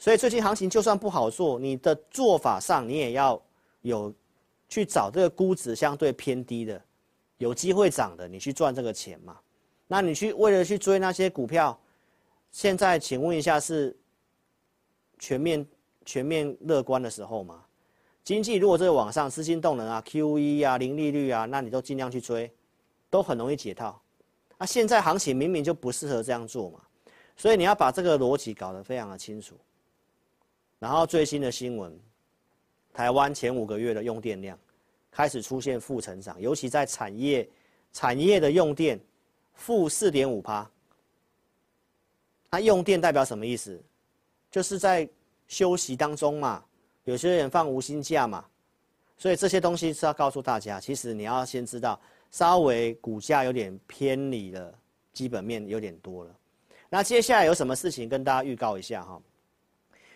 [0.00, 3.40] 所以最近行情就算不好做，你的做法上你也要
[3.82, 4.12] 有
[4.66, 6.82] 去找这个估值相对偏低的，
[7.36, 9.38] 有机会涨的，你去赚这个钱嘛。
[9.86, 11.78] 那你去为了去追那些股票，
[12.50, 13.94] 现在请问一下是
[15.18, 15.66] 全面
[16.06, 17.62] 全面乐观的时候吗？
[18.24, 22.50] 经济如果这个往上，资金动能啊、QE 啊、零利率啊，那你都尽量去追，
[23.10, 24.00] 都很容易解套。
[24.56, 26.80] 那现在行情明明就不适合这样做嘛，
[27.36, 29.54] 所以你要把这个逻辑搞得非常的清楚。
[30.80, 31.96] 然后最新的新闻，
[32.92, 34.58] 台湾前五个月的用电量
[35.12, 37.48] 开始出现负成长，尤其在产业
[37.92, 38.98] 产业的用电
[39.54, 40.68] 负四点五趴。
[42.50, 43.80] 它用电代表什么意思？
[44.50, 45.08] 就是在
[45.46, 46.64] 休息当中嘛，
[47.04, 48.44] 有些人放无薪假嘛，
[49.16, 54.74] 所以这些东西是要告诉大家，其实你要先知道，稍微股价有点偏离了
[55.12, 56.34] 基本面有点多了。
[56.88, 59.22] 那接下来有什么事情跟大家预告一下哈？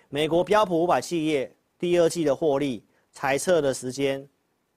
[0.09, 4.27] 美国标普五百企业第二季的获利财测的时间，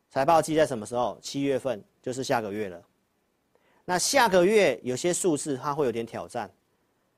[0.10, 1.18] 财报季在什么时候？
[1.22, 2.82] 七月份，就是下个月了。
[3.86, 6.52] 那下个月有些数字它会有点挑战，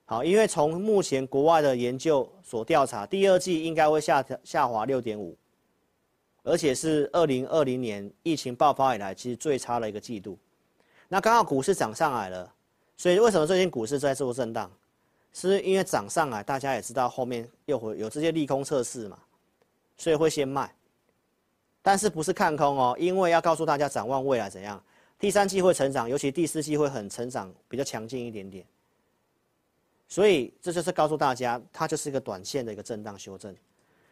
[0.06, 5.36] 好，因为从目前国外的研究所调查，第二季应该会下下滑六点五，
[6.44, 10.38] 而且是二零二零年疫情爆发以来其实最差的一个季度。
[11.08, 12.54] 那刚好股市涨上来了，
[12.98, 14.72] 所以为什么最近股市在做震荡？
[15.32, 19.18] 是因为涨上来，大家也知道后面又会有这些利空测试嘛，
[19.98, 20.74] 所以会先卖。
[21.82, 24.84] 但是不是看空哦，因为要告诉大家展望未来怎样，
[25.18, 28.66] 第三季会成长，尤其第四季会很成长，比较强劲一点点。
[30.08, 33.56] 所以这就是告诉大家，它就是一个短线的一个震荡修正。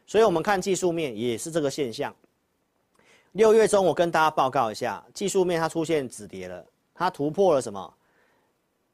[0.06, 2.16] 所以我们看技术面也是这个现象。
[3.34, 7.94] 六月中我跟大家报告一下，技术面它出现止跌了，它突破了什么？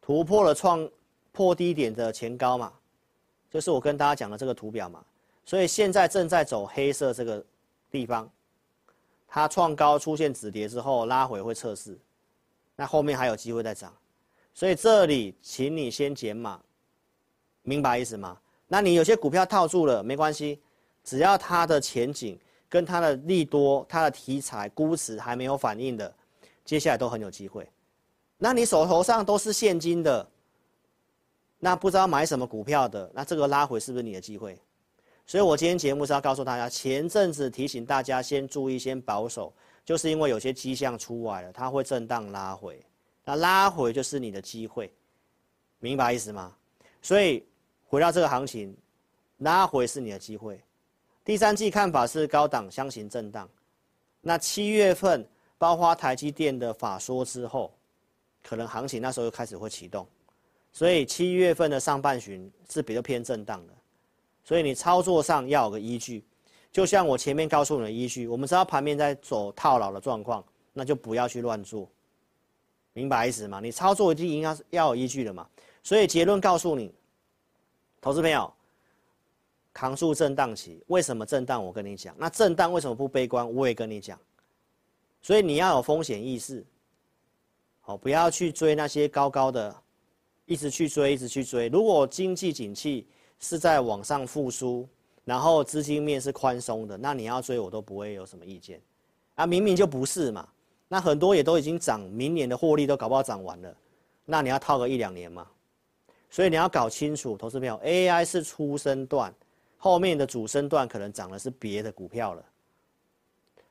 [0.01, 0.89] 突破了创。
[1.34, 2.72] 破低点的前高嘛，
[3.50, 5.04] 就是我跟大家讲的这个图表嘛，
[5.43, 7.43] 所以现在正在走黑色这个
[7.89, 8.30] 地方，
[9.28, 11.98] 它创高出现止跌之后拉回会测试，
[12.76, 13.91] 那后面还有机会再涨，
[14.54, 16.62] 所以这里请你先减码，
[17.63, 18.38] 明白意思吗？
[18.67, 20.62] 那你有些股票套住了没关系，
[21.04, 26.13] 只要它的前景跟它的利多、它的题材估值还没有反应的，
[26.63, 27.67] 接下来都很有机会。
[28.38, 30.30] 那你手头上都是现金的。
[31.63, 34.60] 那不知道买什么股票的，那这个拉回是不是你的机会？
[35.26, 39.54] 所以我今天节目是要告诉大家，前阵子提醒大家先注意，先保守，
[39.86, 42.86] 就是因为有些迹象出来了，它会震荡拉回，
[43.23, 44.93] 那拉回就是你的机会，
[45.80, 46.54] 明白意思吗？
[47.02, 47.41] 所以
[47.88, 48.76] 回到这个行情，
[49.38, 50.62] 拉回是你的机会。
[51.23, 53.49] 第三季看法是高档箱型震荡，
[54.19, 55.26] 那七月份
[55.58, 57.73] 包括台积电的法说之后，
[58.43, 60.06] 可能行情那时候又开始会启动，
[60.73, 63.73] 所以七月份的上半旬是比较偏震荡的。
[64.43, 66.25] 所以你操作上要有个依据，
[66.69, 71.88] 就像我前面告诉你的依据，我们知道盘面在走套牢的状况，那就不要去乱做，
[72.91, 73.62] 明白意思吗？
[73.62, 75.47] 你操作一定应该要有依据的嘛。
[75.81, 76.93] 所以结论告诉你，
[78.01, 78.51] 投资朋友，
[79.71, 81.63] 扛住震荡期，为什么震荡？
[81.63, 83.49] 我跟你讲，那震荡为什么不悲观？
[83.53, 84.19] 我也跟你讲。
[85.21, 86.65] 所以你要有风险意识，
[87.79, 89.73] 好，不要去追那些高高的，
[90.45, 91.67] 一直去追，一直去追。
[91.69, 93.08] 如果经济景气，
[93.39, 94.88] 是在往上复苏，
[95.25, 98.82] 然后资金面是宽松的，那你要追我都不会有什么意见，
[99.36, 100.47] 啊，明明就不是嘛，
[100.88, 103.75] 那很多也都已经涨，明年的获利都搞不好涨完了，
[104.25, 105.45] 那你要套个一两年嘛，
[106.29, 109.34] 所以你要搞清楚，投资朋友，AI 是初升段，
[109.77, 112.45] 后面的主升段可能涨的是别的股票了，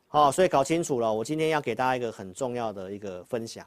[0.08, 3.66] 好，所以搞清楚了，我今天要给大家一个很重要的一个分享，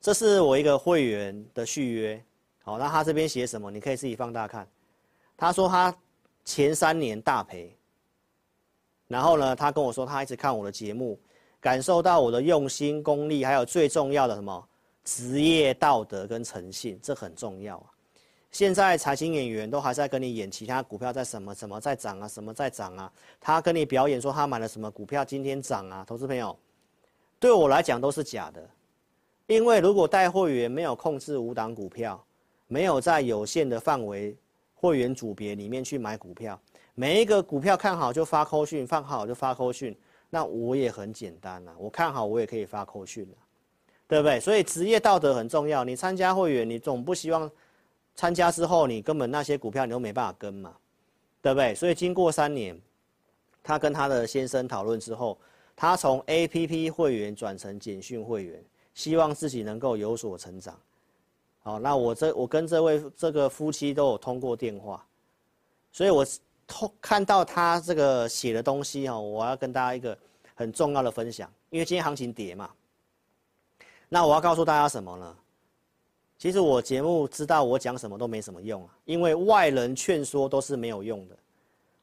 [0.00, 2.22] 这是我一个会员的续约。
[2.62, 3.70] 好，那他这边写什么？
[3.70, 4.66] 你可以自己放大看。
[5.36, 5.94] 他说他
[6.44, 7.76] 前三年大赔，
[9.06, 11.18] 然后呢，他跟我说他一直看我的节目，
[11.60, 14.68] 感受到我的用心、功力，还有最重要的什么
[15.04, 17.86] 职业道德跟诚信，这很重要啊。
[18.50, 23.12] 现在财经演员都还在跟你演其他股票在什么什么在涨啊，什么在涨啊。
[23.38, 26.56] 他跟你表演说他买了什么股票今天涨啊，投资朋友，
[27.38, 28.66] 对我来讲都是假的，
[29.46, 32.22] 因为如果带会员没有控制五档股票。
[32.68, 34.36] 没有在有限的范围
[34.74, 36.60] 会员组别里面去买股票，
[36.96, 39.96] 每一个股票看好就发扣讯，放好就发扣讯，
[40.28, 43.36] 那我也很简单呐，我看好我也可以发扣讯了，
[44.08, 44.40] 对不对？
[44.40, 45.84] 所以职业道德很重要。
[45.84, 47.48] 你参加会员，你总不希望
[48.16, 50.74] 参加之后你根本那些股票你都没办法跟嘛，
[51.40, 51.72] 对不对？
[51.72, 52.76] 所以经过三年，
[53.62, 55.38] 他跟他的先生讨论之后，
[55.76, 58.64] 他从 APP 会员转成简讯会员，
[58.96, 60.76] 希望自己能够有所成长。
[61.60, 65.06] 好，那我这我跟这位这个夫妻都有通过电话，
[65.92, 66.26] 所以我
[66.66, 70.16] 通看到他这个写的东西哈，我要跟大家一个
[70.54, 72.70] 很重要的分享，因为今天行情跌嘛，
[74.08, 75.36] 那我要告诉大家什么呢？
[76.38, 81.36] 其实我节目知道我讲什么都没什么用啊，因为外人劝说都是没有用的，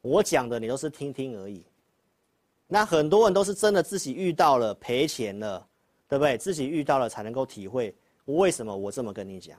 [0.02, 1.64] 我讲的你都是听听而已。
[2.68, 5.68] 那很多人都是真的自己遇到了赔钱了，
[6.14, 6.38] 对不对？
[6.38, 7.92] 自己遇到了才能够体会。
[8.26, 9.58] 为什么我这么跟你讲？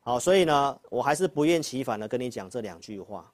[0.00, 3.32] 好，所以呢，我还是不厌其烦的跟你讲这两句话。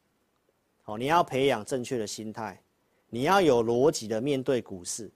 [0.84, 2.56] 好，你要培养正确的心态，
[3.10, 5.10] 你要有逻辑的面对股市。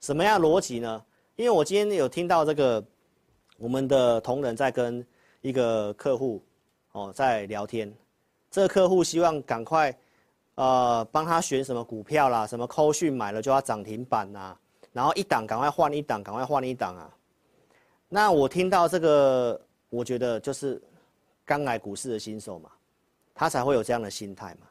[0.00, 1.04] 什么样逻辑呢？
[1.34, 2.84] 因为我今天有听到这个
[3.58, 5.04] 我们的同仁在跟
[5.40, 6.40] 一个客户
[6.92, 7.92] 哦在聊天，
[8.48, 9.92] 这个客户希望赶快
[10.54, 14.56] 呃帮他选什么股票啦，什么扣讯买了就要涨停板呐，
[14.92, 17.10] 然后一档赶快换一档，赶快换一档啊。
[18.08, 20.80] 那我听到这个，我觉得就是
[21.44, 22.70] 刚来股市的新手嘛，
[23.34, 24.66] 他才会有这样的心态嘛。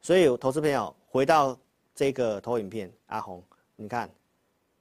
[0.00, 1.58] 所以，投资朋友回到
[1.94, 3.42] 这个投影片，阿红，
[3.74, 4.08] 你看，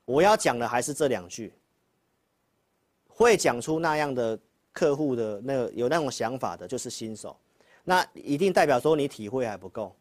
[0.06, 1.54] 我要讲的还是这两句。
[3.08, 4.38] 会讲出那样的
[4.72, 7.38] 客户的那个有那种想法的，就是新手。
[7.84, 9.96] 那一定代表说你体会还不够。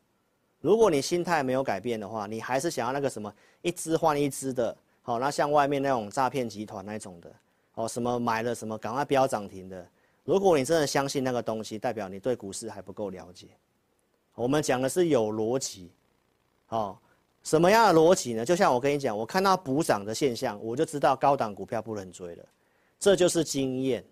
[0.61, 7.31] 如果你心态没有改变的话，你还是想要那个什么一支换一支的，好，那像外面那种诈骗集团那种的。
[7.75, 9.87] 哦，什么买了什么，赶快飙涨停的。
[10.25, 13.49] 如果你真的相信那个东西，代表你对股市还不够了解。
[14.35, 15.91] 我们讲的是有逻辑，
[16.69, 16.97] 哦，
[17.43, 18.45] 什么样的逻辑呢？
[18.45, 22.45] 就像我跟你讲，我看到补涨的现象，我就知道高档股票不能追了，
[22.99, 24.05] 这就是经验，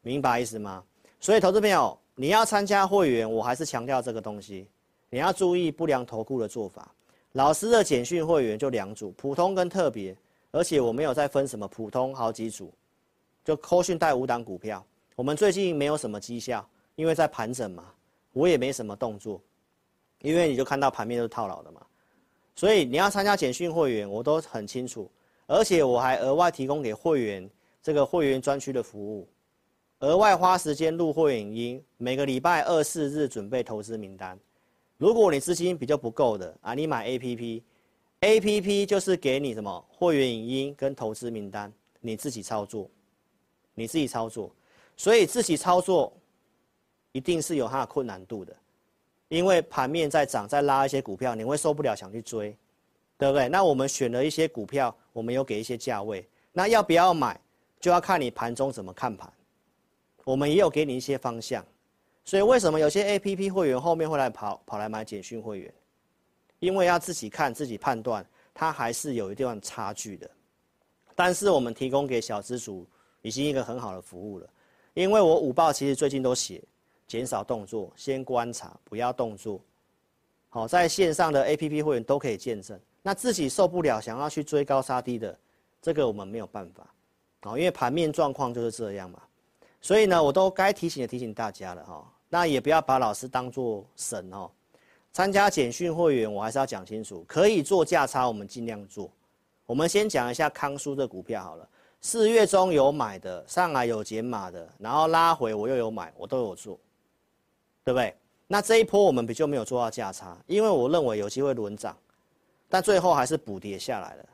[0.00, 0.82] 明白意思吗？
[1.20, 4.68] 所以，投资朋友，你要参加会员，我还是强调这个东西，
[5.10, 6.94] 你要注意不良投顾的做法。
[7.32, 10.16] 老师的简讯会员就两组，普通跟特别。
[10.50, 12.72] 而且我没有再分什么普通好几组，
[13.44, 14.82] 就扣讯带五档股票。
[15.14, 16.66] 我们最近没有什么绩效，
[16.96, 17.84] 因为在盘整嘛，
[18.32, 19.42] 我也没什么动作，
[20.22, 21.82] 因为你就看到盘面都是套牢的嘛。
[22.56, 25.08] 所以你要参加简讯会员，我都很清楚，
[25.46, 27.48] 而且我还额外提供给会员
[27.82, 29.28] 这个会员专区的服务，
[29.98, 34.36] 额外花时间录会员影音，每个礼拜二四日准备投资名单。
[34.98, 37.62] 如果你资金比较不够的啊，你买 APP。
[38.20, 42.90] A P P 就是给你什么会员影音跟投资名单，你自己操作，
[43.74, 44.52] 你自己操作，
[44.96, 46.12] 所以自己操作
[47.12, 48.52] 一定是有它的困难度的，
[49.28, 52.56] 因为盘面在涨，在拉一些股票，你会受不了想去追，
[53.16, 53.48] 对不对？
[53.48, 57.40] 那我们选了一些股票，我们有给一些价位，那要不要买，
[57.78, 59.32] 就要看你盘中怎么看盘。
[60.24, 61.64] 我们也有给你一些方向，
[62.28, 65.74] 所以为什么有些 APP 会员后面会来跑跑来买简讯会员？
[66.58, 68.22] 因为要自己看自己判断，
[68.52, 70.30] 它还是有一段差距的。
[71.14, 72.86] 但是我们提供给小资主
[73.22, 74.46] 已经一个很好的服务了，
[74.92, 76.62] 因为我午报其实最近都写。
[77.06, 79.58] 减少动作，先观察，不要动作。
[80.50, 82.78] 好，在线上的 APP 会员都可以见证。
[83.00, 85.34] 那自己受不了，想要去追高杀低的，
[85.80, 86.86] 这个我们没有办法。
[87.40, 89.22] 好，因为盘面状况就是这样嘛。
[89.80, 92.12] 所以呢，我都该提醒的提醒大家了哈。
[92.28, 94.50] 那也不要把老师当作神哦。
[95.12, 99.10] 参加简讯会员，我还是要讲清楚，可以做价差，我们尽量做。
[99.66, 101.68] 我们先讲一下康舒的股票好了。
[102.00, 106.78] 四月中有买的，上来有减码的，然后拉回我又有买，我都有做。
[107.84, 108.14] 对不对？
[108.46, 111.96] 那这一波我们比较没有做到价差，因为我认为有机会轮涨，
[112.68, 114.24] 但最后还是补跌下来了。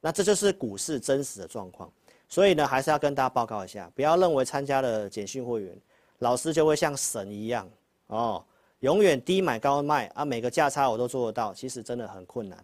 [0.00, 1.92] 那这就是股市真实的状况，
[2.28, 5.76] 所以呢，还是要跟大家报告一下，不要认为参加了简讯会员，
[6.18, 7.68] 老师就会像神一样
[8.08, 8.44] 哦，
[8.80, 12.62] 永远低买高卖啊，每个价差我都做得到，其实真的很困难，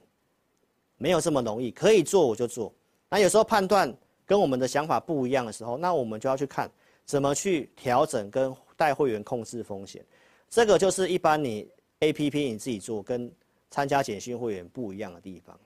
[0.97, 1.71] 没有这么容易。
[1.71, 2.73] 可以做我就做，
[3.09, 3.93] 那有时候判断
[4.27, 6.71] 跟我们的想法不一样的时候，那我们就要去看
[7.05, 8.55] 怎么去调整跟。
[8.77, 10.05] 带会员控制风险，
[10.51, 13.31] 这个就是一般你 APP 你自己做跟
[13.71, 15.57] 参加简讯会员不一样的地方，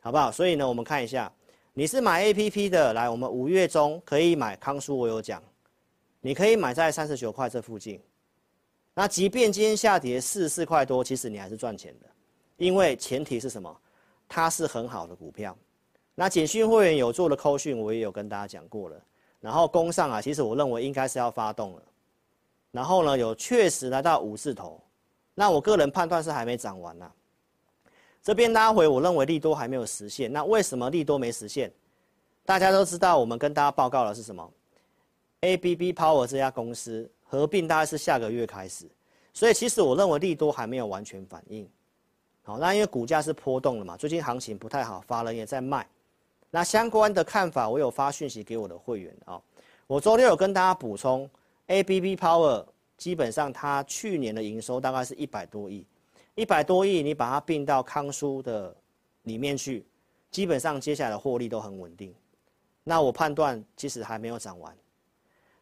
[0.00, 0.32] 好不好？
[0.32, 1.30] 所以呢，我们看一下，
[1.74, 5.42] 你是买 APP 的，来，我们五月中可以买康舒，我有讲，
[6.26, 8.00] 你可以买在三十九块这附近。
[8.94, 12.06] 那即便今天下跌四十四块多，其实你还是赚钱的，
[12.56, 13.76] 因为前提是什么？
[14.26, 15.54] 它是很好的股票。
[16.14, 18.96] 那简讯会员有做的扣讯，我也有跟大家讲过了。
[19.38, 21.82] 然后攻上啊，其实我认为应该是要发动了。
[22.70, 24.82] 然后呢，有确实来到五字头，
[25.34, 27.12] 那我个人判断是还没涨完呢、
[28.22, 30.32] 这边拉回，我认为利多还没有实现。
[30.32, 31.70] 那为什么利多没实现？
[32.46, 34.50] 大家都知道，我们跟大家报告的是什么
[35.44, 38.88] ？ABB Power 这家公司合并大概是下个月开始，
[39.34, 41.68] 所以其实我认为利多还没有完全反应。
[42.42, 45.86] 好，那因为股价是波动了嘛，最近行情不太好，法人也在卖。
[46.50, 49.40] 那相关的看法，我有发讯息给我的会员啊。
[49.86, 51.28] 我周六有跟大家补充。
[51.66, 52.64] ABB Power
[52.96, 55.86] 基本上它去年的营收大概是一百多亿，
[56.34, 58.74] 一百多亿你把它并到康舒的
[59.22, 59.84] 里面去，
[60.30, 62.14] 基本上接下来的获利都很稳定。
[62.82, 64.76] 那我判断其实还没有涨完。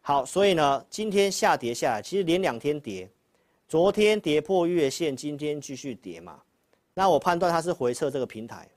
[0.05, 3.09] 好，所以呢，今天下跌下来，其实连两天跌，
[3.69, 6.41] 昨天跌破月线，今天继续跌嘛。
[6.93, 8.67] 那我判断它是回撤这个平台，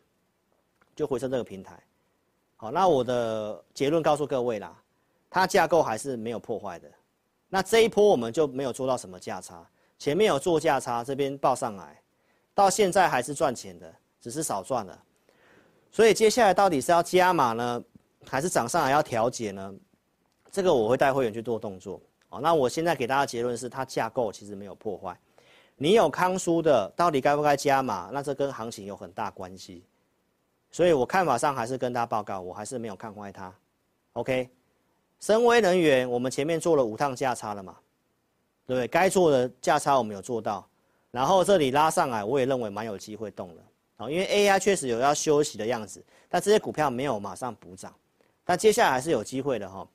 [0.95, 1.77] 就回撤这个平台。
[2.55, 4.73] 好，那我的结论告诉各位啦，
[5.29, 6.89] 它架构还是没有破坏的。
[7.49, 9.69] 那这一波我们就没有做到什么价差，
[9.99, 12.01] 前面有做价差，这边报上来，
[12.55, 15.03] 到现在还是赚钱的，只是少赚了。
[15.91, 17.83] 所以接下来到底是要加码呢，
[18.25, 19.75] 还是涨上来要调节呢？
[20.57, 22.01] 这个我会带会员去做动作。
[22.31, 25.15] 哦，那我现在给大家结论是，它架构其实没有破坏。
[25.77, 28.09] 你有康叔的，到底该不该加码？
[28.11, 29.85] 那这跟行情有很大关系。
[30.71, 33.53] 所以我看法上还是跟大家报告，我还是没有看坏它。
[34.15, 34.49] OK。
[35.21, 37.77] 森崴能源，我们前面做了五趟价差了嘛，
[38.67, 38.89] 对不对？
[38.89, 40.67] 该做的价差我们有做到，
[41.11, 43.63] 然后这里拉上来，我也认为蛮有机会动的
[43.99, 47.95] 啊，因为 AI 确实有要休息的样子，但这些股票没有马上补涨，
[48.43, 49.87] 但接下来还是有机会的哈。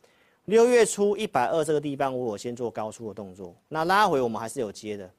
[0.45, 5.09] 六月初一百二这个地方，我有先做高出的动作，那拉回我们还是有接的，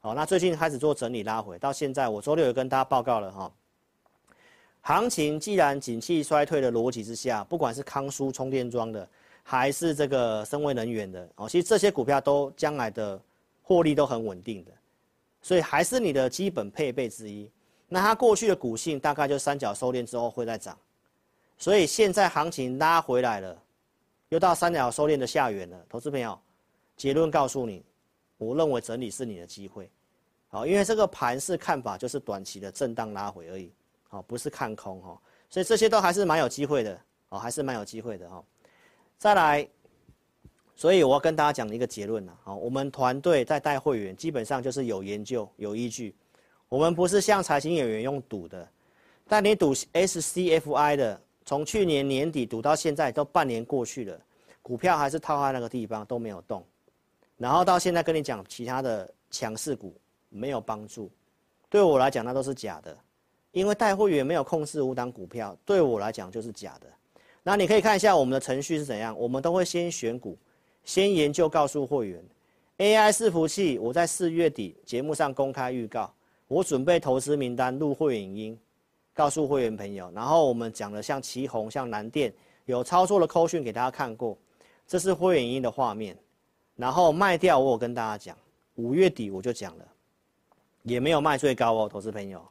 [0.00, 3.52] 好，那最近开始做整理拉回，到现在我周六也跟大家报告了哈。
[4.82, 9.06] 行情既然景气衰退的逻辑之下，不管是康舒充电桩的，
[9.42, 13.20] 还是这个森崴能源的，哦，其实这些股票都将来的
[13.62, 14.72] 获利都很稳定的，
[15.42, 17.50] 所以还是你的基本配备之一。
[17.88, 20.78] 那它过去的股性大概就三角收敛之后会再涨，
[21.58, 23.62] 所以现在行情拉回来了，
[24.30, 25.78] 又到三角收敛的下缘了。
[25.88, 26.36] 投资朋友，
[26.96, 27.84] 结论告诉你，
[28.38, 29.90] 我认为整理是你的机会，
[30.48, 33.70] 好，因为这个盘势看法就是短期的震荡拉回而已。
[34.08, 38.42] 好，不是看空哈，所以这些都还是蛮有机会的哦，还是蛮有机会的哈。
[39.18, 39.68] 再来，
[40.74, 46.14] 所以我要跟大家讲一个结论呐，好，我们团队在带会员，基本上就是有研究、有依据。
[46.68, 48.68] 我们不是像财经演员用赌的，
[49.28, 54.20] 但你赌 SCFI 的，从去年年底赌到现在都半年过去了，
[54.62, 56.64] 股票还是套在那个地方都没有动，
[57.36, 59.94] 然后到现在跟你讲其他的强势股
[60.28, 61.10] 没有帮助，
[61.68, 62.96] 对我来讲那都是假的。
[63.52, 66.86] 因为带会员没有控制五档股票，对我来讲就是假的。
[67.42, 70.38] 那你可以看一下我们的程序是怎样，我们都会先选股，
[70.84, 72.22] 先研究告诉会员
[72.78, 76.14] AI 伺服器，我在四月底节目上公开预告，
[76.46, 78.58] 我准备投资名单录会员影音，
[79.20, 80.10] 告诉会员朋友。
[80.14, 82.32] 然后我们讲了像旗红、像南电
[82.64, 84.34] 有操作的扣讯给大家看过，
[84.86, 86.16] 这是会员音的画面。
[86.74, 88.34] 然后卖掉，我有跟大家讲，
[88.76, 89.84] 五月底我就讲了，
[90.84, 92.42] 也没有卖最高哦，投资朋友。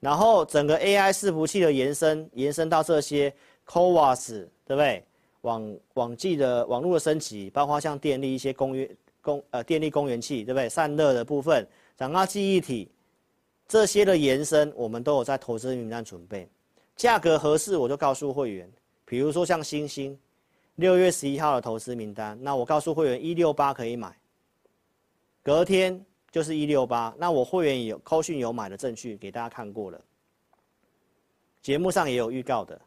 [0.00, 3.32] 然后整个 AI 伺服器的延伸，延伸到这些
[3.64, 5.04] CoWoS，对不对？
[5.42, 8.90] 网网际的网络的升级，包括像电力一些公约。
[9.22, 10.68] 供呃电力供源器对不对？
[10.68, 11.66] 散热的部分，
[11.96, 12.90] 讲到记忆体
[13.66, 16.48] 这些的延伸，我们都有在投资名单准备。
[16.96, 18.70] 价格合适，我就告诉会员，
[19.04, 20.18] 比如说像星星，
[20.76, 24.16] 六月十一号的投资名单，那我告诉会员一六八可以买，
[25.42, 27.14] 隔天就是一六八。
[27.18, 30.00] 那我会员有扣讯有买的证据给大家看过了，
[31.62, 32.80] 节目上也有预告的，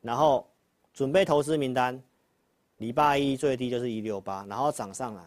[0.00, 0.48] 然后
[0.94, 2.02] 准备投资名单，
[2.78, 5.22] 礼拜一最低就是一六八，然后涨上来。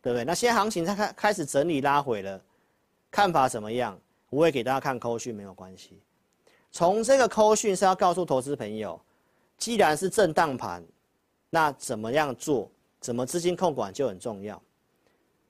[0.00, 0.24] 对不对？
[0.24, 2.40] 那现在行情它开开始整理拉回了，
[3.10, 3.98] 看法怎么样？
[4.30, 6.00] 我会给大家看扣讯没有关系。
[6.70, 9.00] 从这个扣讯是要告诉投资朋友，
[9.56, 10.84] 既然是震荡盘，
[11.50, 12.70] 那怎么样做？
[13.00, 14.60] 怎么资金控管就很重要。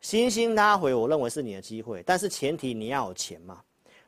[0.01, 3.61] 新兴拉回，我认为是你的机会，但是前提你要有钱嘛。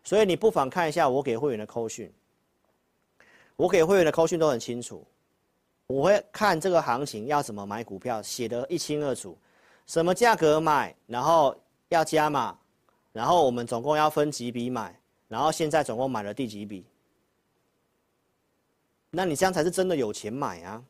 [0.05, 2.13] 所以你不妨看一下我给会员的扣讯，
[3.57, 5.05] 我给会员的扣讯都很清楚。
[5.89, 9.37] 我会看这个行情要怎么买股票，写得一清二楚。
[9.87, 11.57] 什么价格买，然后
[11.89, 12.57] 要加码，
[13.13, 14.99] 然后我们总共要分几笔买，
[15.29, 16.85] 然后现在总共买了第几笔？
[19.11, 20.83] 那你这样才是真的有钱买啊！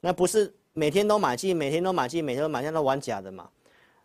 [0.00, 3.48] 那不是每天都买进，每天都买进，每天都买进都玩假的嘛？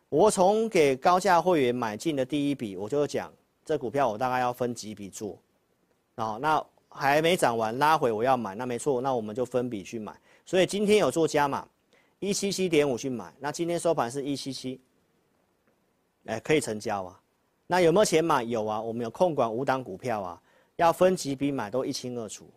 [0.10, 3.34] 我从给高价会员买进的第一笔，我就讲
[3.66, 5.38] 这股票我大概要分几笔做，
[6.16, 10.16] 哦，那还没涨完拉回我要买，那没错，那我们就分笔去买。
[10.46, 11.68] 所以今天有做加码。
[12.20, 14.80] 一七七点五去买，那今天收盘是一七七，
[16.24, 17.20] 哎，可以成交啊。
[17.74, 18.44] 那有没有钱买？
[18.44, 20.40] 有啊，我们有控管五档股票啊，
[20.76, 22.48] 要分几笔买都一清二楚。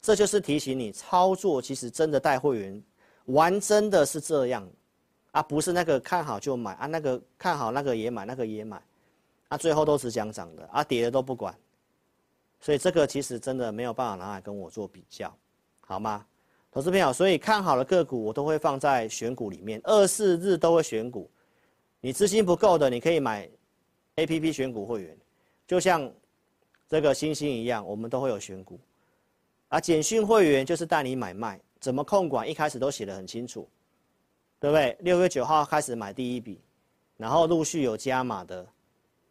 [0.00, 2.82] 这就是提醒你，操作其实真的带会员
[3.26, 4.66] 玩真的是这样，
[5.32, 8.82] 啊，不是那个看好就买啊，那个看好那个也买，那个也买，
[9.48, 11.54] 啊，最后都是讲涨的，啊，跌的都不管。
[12.60, 15.30] 所以这个其实真的没有办法拿来跟我做比较，
[15.80, 16.24] 好吗？
[16.70, 21.30] 投资朋友，所以看好的个股我都会放在选股里面，二四日都会选股。
[22.00, 23.46] 你资金不够的，你可以买
[24.16, 25.16] APP 选股会员，
[25.66, 26.10] 就像
[26.86, 28.78] 这个星星一样，我们都会有选股。
[29.68, 33.66] 而简讯会员就是带你买卖，怎么控管，一开始都写得很清楚，
[34.60, 34.94] 对不对？
[35.00, 36.60] 六月九号开始买第一笔，
[37.16, 38.66] 然后陆续有加码的，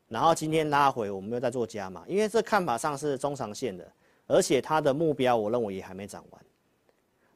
[0.07, 3.87] 然后今天拉回，我们又在做加码，因为这看法上是中长线的，
[4.25, 6.41] 而且它的目标我认为也还没涨完。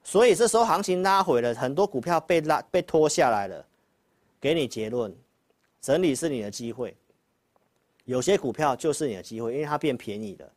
[0.04, 3.64] 所以这时候行情拉回了，很多股票被拉被拖下来了，
[4.42, 5.16] 给你结论，
[5.80, 6.98] 整理是你的机会。
[8.06, 10.52] 有些股票就是你的机会，因为它变便宜了，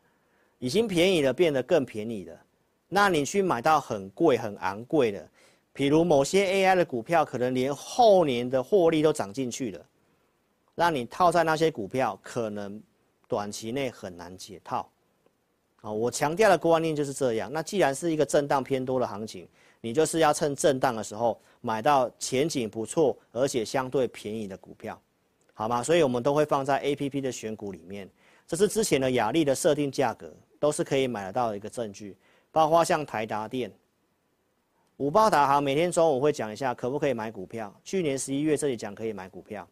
[0.59, 2.40] 已经便宜了，变得更便宜了。
[2.88, 5.28] 那你去买到很贵、很昂贵的，
[5.72, 9.86] 比如某些 AI 的股票，可能连后年的获利都涨进去了，
[10.74, 12.82] 让你套在那些股票，可能
[13.26, 14.90] 短期内很难解套。
[15.80, 17.53] 啊，我强调的观念就是这样。
[17.53, 19.49] 那既然是一个震荡偏多的行情，
[19.80, 25.01] 你就是要趁震荡的时候买到前景不错而且相对便宜的股票，
[25.59, 25.82] 好吗？
[25.82, 28.09] 所以我们都会放在 APP 的选股里面。
[28.46, 32.16] 这是之前的亚力的设定价格，都是可以买得到的一个证据。
[32.52, 33.68] 包括像台达电、
[34.98, 37.74] 五包导航，每天中午会讲一下可不可以买股票。
[37.82, 39.68] 去年十一月这里讲可以买股票，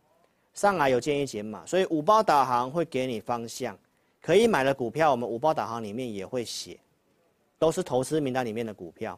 [0.55, 3.79] 上来有建议减码，所以五包导航会给你方向。
[4.21, 6.77] 可以买的股票，我们五包导航里面也会写，
[7.61, 9.17] 都是投资名单里面的股票。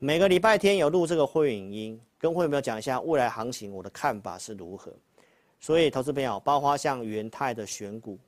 [0.00, 4.92] 每个礼拜天有录这个会影音，跟会员朋友讲一下未来行情我的看法是如何。
[5.60, 8.18] 所以投资朋友，包括像元泰的选股，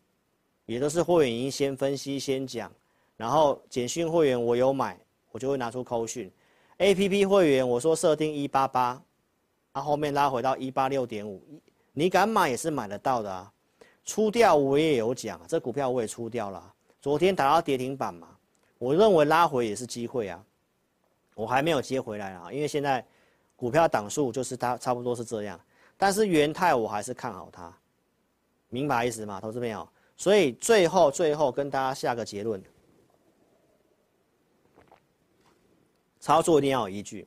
[0.67, 2.71] 也都是会员先分析先讲，
[3.17, 4.99] 然后简讯会员我有买，
[5.31, 6.31] 我就会拿出扣讯。
[6.79, 9.03] APP 会员我说设定一八八，
[9.73, 11.43] 啊后面拉回到一八六点五，
[11.93, 13.51] 你敢买也是买得到的啊。
[14.05, 16.75] 出掉我也有讲，这股票我也出掉了。
[17.01, 18.29] 昨天打到跌停板嘛，
[18.79, 20.45] 我认为拉回也是机会啊。
[21.35, 23.03] 我还没有接回来啊，因为现在
[23.57, 25.59] 股票档数就是它差不多是这样。
[26.03, 27.73] 但是元泰我还是看好它，
[28.71, 29.89] 明白意思吗，投资朋友？
[30.17, 32.61] 所以最后最后跟大家下个结论：
[36.19, 37.25] 操作一定要有依据，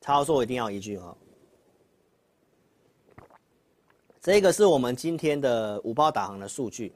[0.00, 1.16] 操作一定要有依据哈。
[4.20, 6.92] 这个是我们今天的五包导航的数据，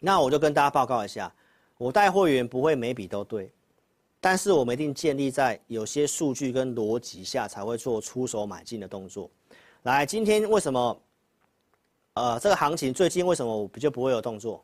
[0.00, 1.30] 那我就跟大家报告一下，
[1.76, 3.52] 我带会员不会每笔都对，
[4.22, 9.30] 但是我们一定建立在有些数据跟逻辑下才会做出手买进的动作。
[9.88, 11.00] 来，今天为什么？
[12.12, 14.62] 呃，这个行情最近为什么我就不会有动作？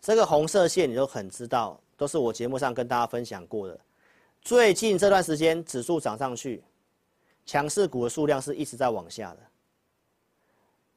[0.00, 3.78] 这个红色线你都很知道，都是我节目上跟大家分享过的。
[4.42, 6.64] 最近这段时间指数涨上去，
[7.46, 9.38] 强势股的数量是一直在往下的。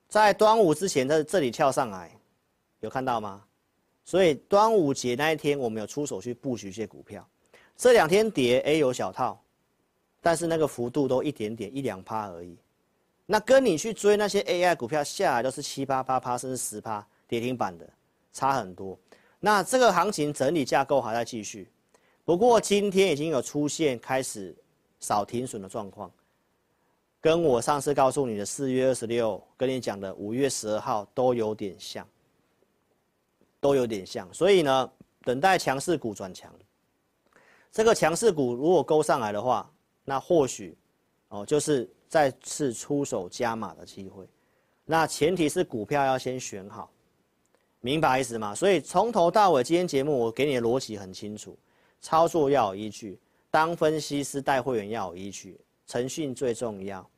[0.08, 2.12] 在端午之前在这里跳上来，
[2.80, 3.44] 有看到吗？
[4.04, 7.24] 所以端午节那一天我们有出手去布局一些股票。
[7.78, 9.40] 这两天跌，A 有小套，
[10.22, 12.58] 但是那个幅度都一点点一两趴而已。
[13.32, 17.90] 那跟你去追那些 AI 股票下来都是七八八趴甚至十趴跌停板的，
[18.34, 19.00] 差很多。
[19.40, 21.72] 那这个行情整理架构还在继续，
[22.26, 24.54] 不过今天已经有出现开始
[25.00, 26.12] 少停损的状况，
[27.22, 32.06] 跟我上次告诉你的四月二十六跟你讲的五月十二号都有点像，
[33.62, 34.28] 都有点像。
[34.34, 34.92] 所以呢，
[35.24, 36.54] 等待强势股转强。
[37.72, 39.72] 这个强势股如果勾上来的话，
[40.04, 40.78] 那或许，
[41.30, 44.28] 哦，就是再次出手加码的机会。
[44.84, 46.92] 那前提是股票要先选好，
[47.80, 48.54] 明白意思吗？
[48.54, 51.58] 所以从头到尾，今天节目我给你的逻辑很清楚，
[52.02, 53.18] 操作要有依据，
[53.50, 55.58] 当分析师带会员要有依据，
[55.88, 57.10] 诚信最重要。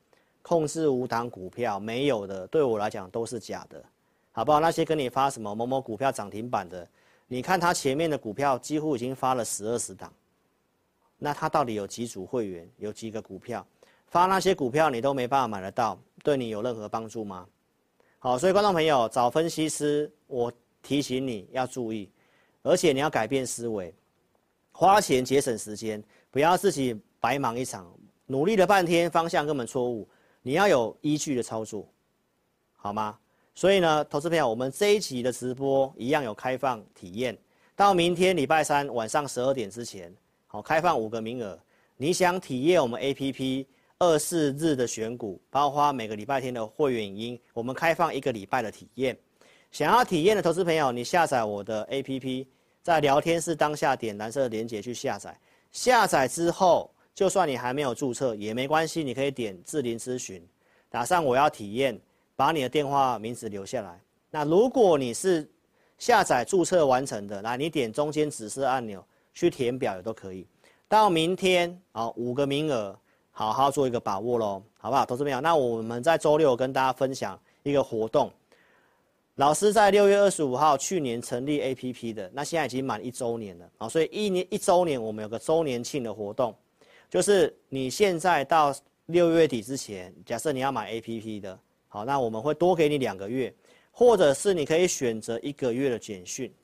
[0.42, 3.84] 控制五档股票没有的，对我来讲都是假的，
[4.30, 4.60] 好不好？
[4.60, 6.88] 那些跟你发什么某某股票涨停板的，
[7.26, 10.12] 你看他前面的股票几乎已经发了十二十档。
[11.18, 13.66] 那他到底有几组会员，有几个股票？
[14.14, 17.44] 发那些股票你都没办法买得到，对你有任何帮助吗？
[18.20, 22.08] 好，所以观众朋友找分析师，我提醒你要注意，
[22.62, 23.92] 而且你要改变思维，
[24.70, 26.00] 花钱节省时间，
[26.30, 27.92] 不要自己白忙一场，
[28.26, 30.08] 努力了半天方向根本错误，
[30.42, 31.84] 你要有依据的操作，
[32.76, 33.18] 好吗？
[33.52, 37.36] 所以呢，投资朋友，我们这一集的直播一样有开放体验，
[37.74, 40.14] 到明天礼拜三晚上十二点之前。
[40.46, 41.58] 好，开放五个名额。
[41.96, 43.66] 你想体验我们 APP
[43.98, 49.16] 二四日的选股，包括每个礼拜天的会员音，我们开放一个礼拜的体验。
[49.70, 52.46] 想要体验的投资朋友，你下载我的 APP，
[52.82, 55.38] 在聊天室当下点蓝色的链接去下载。
[55.72, 60.46] 下载之后，就算你还没有注册也没关系，你可以点智霖咨询，
[60.88, 62.00] 打上我要体验，
[62.36, 64.00] 把你的电话名字留下来。
[64.30, 65.48] 那如果你是
[65.98, 69.04] 下载注册完成的，来，你点中间紫色按钮。
[69.36, 70.46] 去填表也都可以，
[70.86, 72.96] 到明天啊，五个名额，
[73.36, 75.04] 好好做一个把握喽，好不好？
[75.04, 78.30] 投资朋友，那我们在周六跟大家分享一个活动，
[79.34, 86.54] 老师在六月二十五号去年成立 APP 的，那现在已经满一周年了啊，所以一年一周年我们有个周年庆的活动，
[87.10, 88.72] 就是你现在到
[89.06, 91.58] 六月底之前，假设你要买 APP 的，
[91.88, 93.52] 好，那我们会多给你两个月，
[93.90, 96.54] 或者是你可以选择一个月的简讯。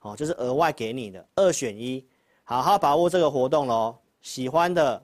[0.00, 2.06] 哦，就是额外给你的二选一，
[2.44, 3.96] 好好把握这个活动喽。
[4.20, 5.02] 喜欢的，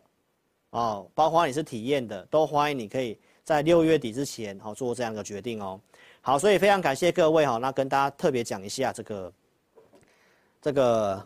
[0.74, 5.80] 哦，包括你是体验的，都欢迎你可以在六月底之前，好做这样的决定哦。
[6.20, 9.32] 好，所以非常感谢各位哈，那跟大家特别讲一下这个，
[10.60, 11.24] 这个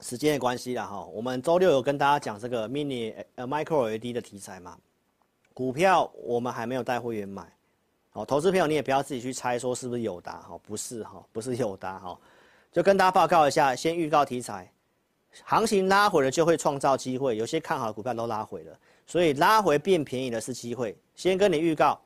[0.00, 1.02] 时间的关系啦哈。
[1.06, 4.76] 我们周六有跟大家讲这个 mini 呃 micro LED 的题材嘛，
[5.54, 7.50] 股票我们还没有带会员买。
[8.10, 12.20] 好，投资朋友你也不要自己去猜说是不是友达哈，不是哈，不是友达哈，
[12.70, 14.70] 就跟大家报告一下，先预告题材，
[15.44, 20.96] 行情拉回了就会创造机会，有些看好的股票都拉回了，所以拉回变便宜的是机会。
[21.14, 22.00] 先跟你预告，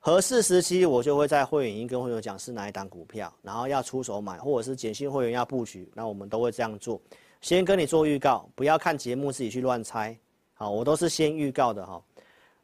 [0.00, 7.00] 合适时期我就会在会员营跟会员讲是哪一档股票，然后要出手买，或者是简讯会员要布局，那我们都会这样做。
[7.40, 10.16] 先跟你做预告，不要看节目自己去乱猜，
[10.54, 12.02] 好，我都是先预告的哈。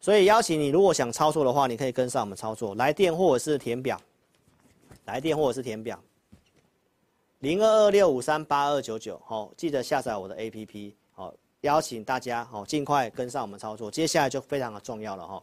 [0.00, 4.00] 所以邀请你，如果想操作的话，你可以跟上我们操作，来电或者是填表，
[5.04, 6.02] 来电或者是填表，
[7.40, 15.42] 零二二六五三八二九九，好，记得下载我的 APP，好，邀请大家，好，尽快跟上我们操作，接下来就非常的重要了哈。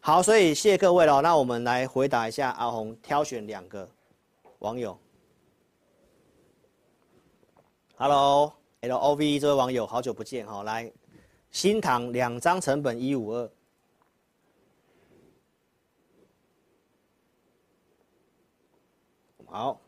[0.00, 3.86] 好，所以谢谢各位了，那我们来回答一下阿红挑选两个
[4.60, 4.98] 网友
[7.96, 10.90] ，Hello L O V 这位网友，好久不见哈，来，
[11.50, 13.50] 新塘两张成本一五二。
[19.46, 19.80] 好，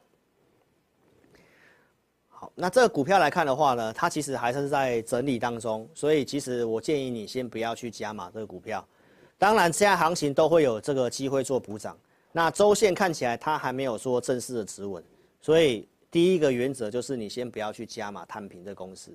[2.58, 8.82] 那这个股票来看的话呢，它其实还是在整理当中，所以其实我建议你先不要去加码这个股票。
[9.38, 11.96] 当然，现在行情都会有这个机会做补涨。
[12.32, 15.04] 那周线看起来它还没有说正式的止稳，
[15.40, 19.10] 所以第一个原则就是你先不要去加码摊平这公司。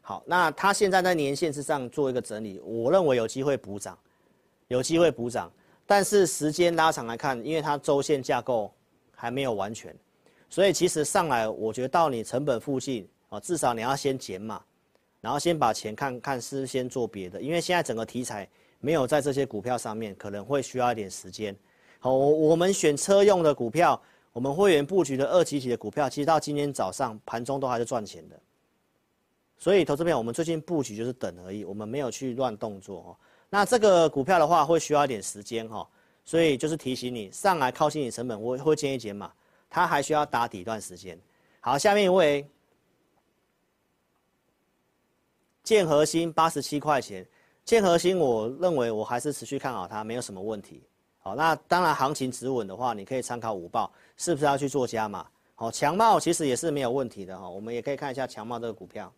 [0.00, 3.98] 好，那它现在在年线之上做一个整理，我认为有机会补涨，
[4.68, 5.50] 有机会补涨，
[5.86, 8.72] 但是时间拉长来看，因为它周线架构。
[9.16, 9.94] 还没有完全，
[10.54, 14.62] 所以其实上来，我觉得到你成本附近啊，至少你要先减码，
[15.20, 18.48] 然后先把钱看看是先做别的，因为现在整个题材
[18.78, 21.56] 没有在这些股票上面，可能会需要一点时间。
[21.98, 24.00] 好，我们选车用的股票，
[24.32, 28.38] 我们会员布局的二级体的股票，其实到今天早上盘中都还是赚钱的。
[29.58, 33.16] 所以，投资朋友，我们最近布局就是等而已，我们没有去乱动作哦。
[33.50, 35.84] 那这个股票的话，会需要一点时间哈，
[36.24, 39.32] 所以就是提醒你，上来靠近你成本，我会建议减码，
[39.74, 41.18] 它还需要打底一段时间。
[41.58, 42.48] 好，下面一位。
[45.64, 47.26] 建和兴八十七块钱，
[47.64, 50.80] 建和兴，我认为我还是持续看好它，没有什么问题。
[51.18, 55.26] 好，那当然行情止稳的话，你可以参考午报，是不是要去做加码？
[55.56, 59.12] 好，强茂其实也是没有问题的哈，我们也可以看一下强茂这个股票。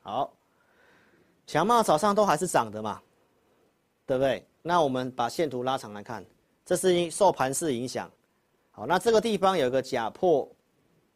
[0.00, 0.32] 好，
[1.46, 3.02] 强茂早上都还是涨的嘛，
[4.06, 4.46] 对不对？
[4.66, 6.24] 那我们把线图拉长来看，
[6.64, 8.10] 这是因受盘势影响。
[8.70, 10.50] 好，那这个地方有一个假破。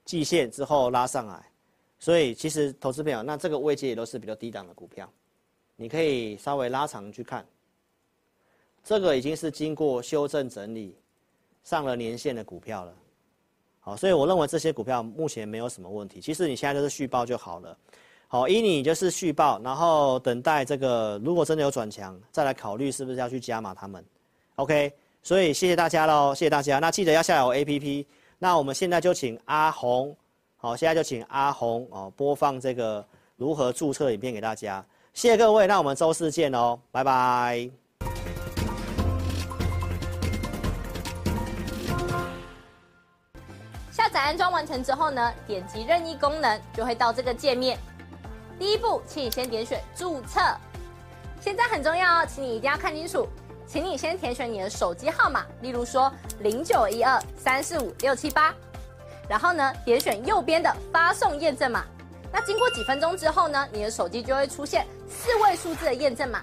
[0.04, 1.52] 季线之后拉上来，
[1.98, 5.06] 所以其实投资朋友，那这个位阶也都是比较低档的股票，
[5.76, 7.46] 你可以稍微拉长去看。
[8.82, 10.96] 这个已经是经过修正整理，
[11.62, 12.94] 上了年线的股票了。
[13.80, 16.22] 好，所以我认为这些股票目前没有什么问题。
[16.22, 17.76] 其实你现在就是续报就好了。
[18.30, 24.04] 好，依你就是续报，然后等待这个如果真的有转强，再来考虑是不是要去加码他们。
[24.56, 26.78] OK，所以谢谢大家喽，谢谢大家。
[26.78, 28.04] 那记得要下载我 APP。
[28.38, 30.14] 那我们现在就请阿红，
[30.58, 33.02] 好，现在就请阿红哦播放这个
[33.36, 37.70] 如何注册影片给大家，谢谢各位，那我们周四见哦，拜拜。
[43.90, 47.78] 下载安装完成之后呢，点击任意功能就会到这个界面。
[48.58, 50.40] 第一步，请你先点选注册，
[51.40, 53.28] 现在很重要哦，请你一定要看清楚。
[53.66, 58.54] 请你先填选你的手机号码，例如说零九一二三四五六七八，
[59.28, 61.84] 然后呢，点选右边的发送验证码。
[62.32, 66.42] 那经过几分钟之后呢，你的手机就会出现四位数字的验证码。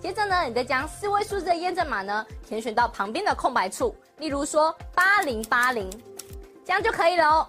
[0.00, 5.88] 接着呢，你再将四位数字的验证码呢填选到旁边的空白处，例如说八零八零，
[6.64, 7.48] 这样就可以了哦。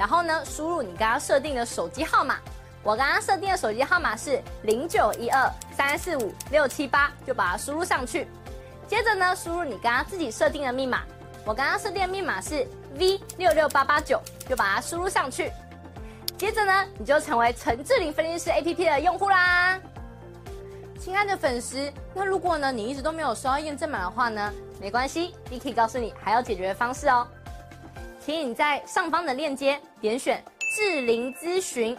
[0.00, 2.38] 然后呢，输入你刚刚设定的手机号码。
[2.82, 8.26] 我刚刚设定的手机号码是零九一二三四五六七八，就把它输入上去。
[8.88, 11.02] 接着呢，输入你刚刚自己设定的密码。
[11.44, 12.66] 我刚刚设定的密码是
[12.98, 15.52] V 六六八八九，就把它输入上去。
[16.38, 19.78] 接着呢，你就成为陈智霖分析师 APP 的用户啦。
[20.98, 27.28] 亲爱的粉丝，那如果呢你一直都没有收到验证码的话呢，没关系，Vicky 告诉你还有解决的方式哦。
[28.20, 30.44] 请你在上方的链接点选
[30.76, 31.96] 智霖咨询。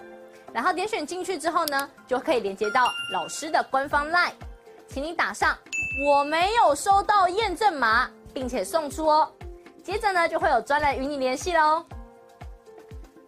[0.54, 4.34] 然后点选进去之后呢，就可以连接到老师的官方 LINE，
[4.88, 5.58] 请你打上
[6.06, 9.32] 我没有收到验证码，并且送出哦。
[9.82, 11.86] 接着呢，就会有专人与你联系喽。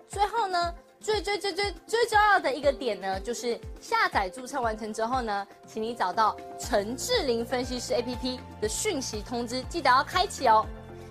[0.09, 10.65] 最后呢，最最最最最重要的一个点呢，就是下载注册完成之后呢，请你找到陈智霖分析师 APP 的讯息通知，记得要开启哦。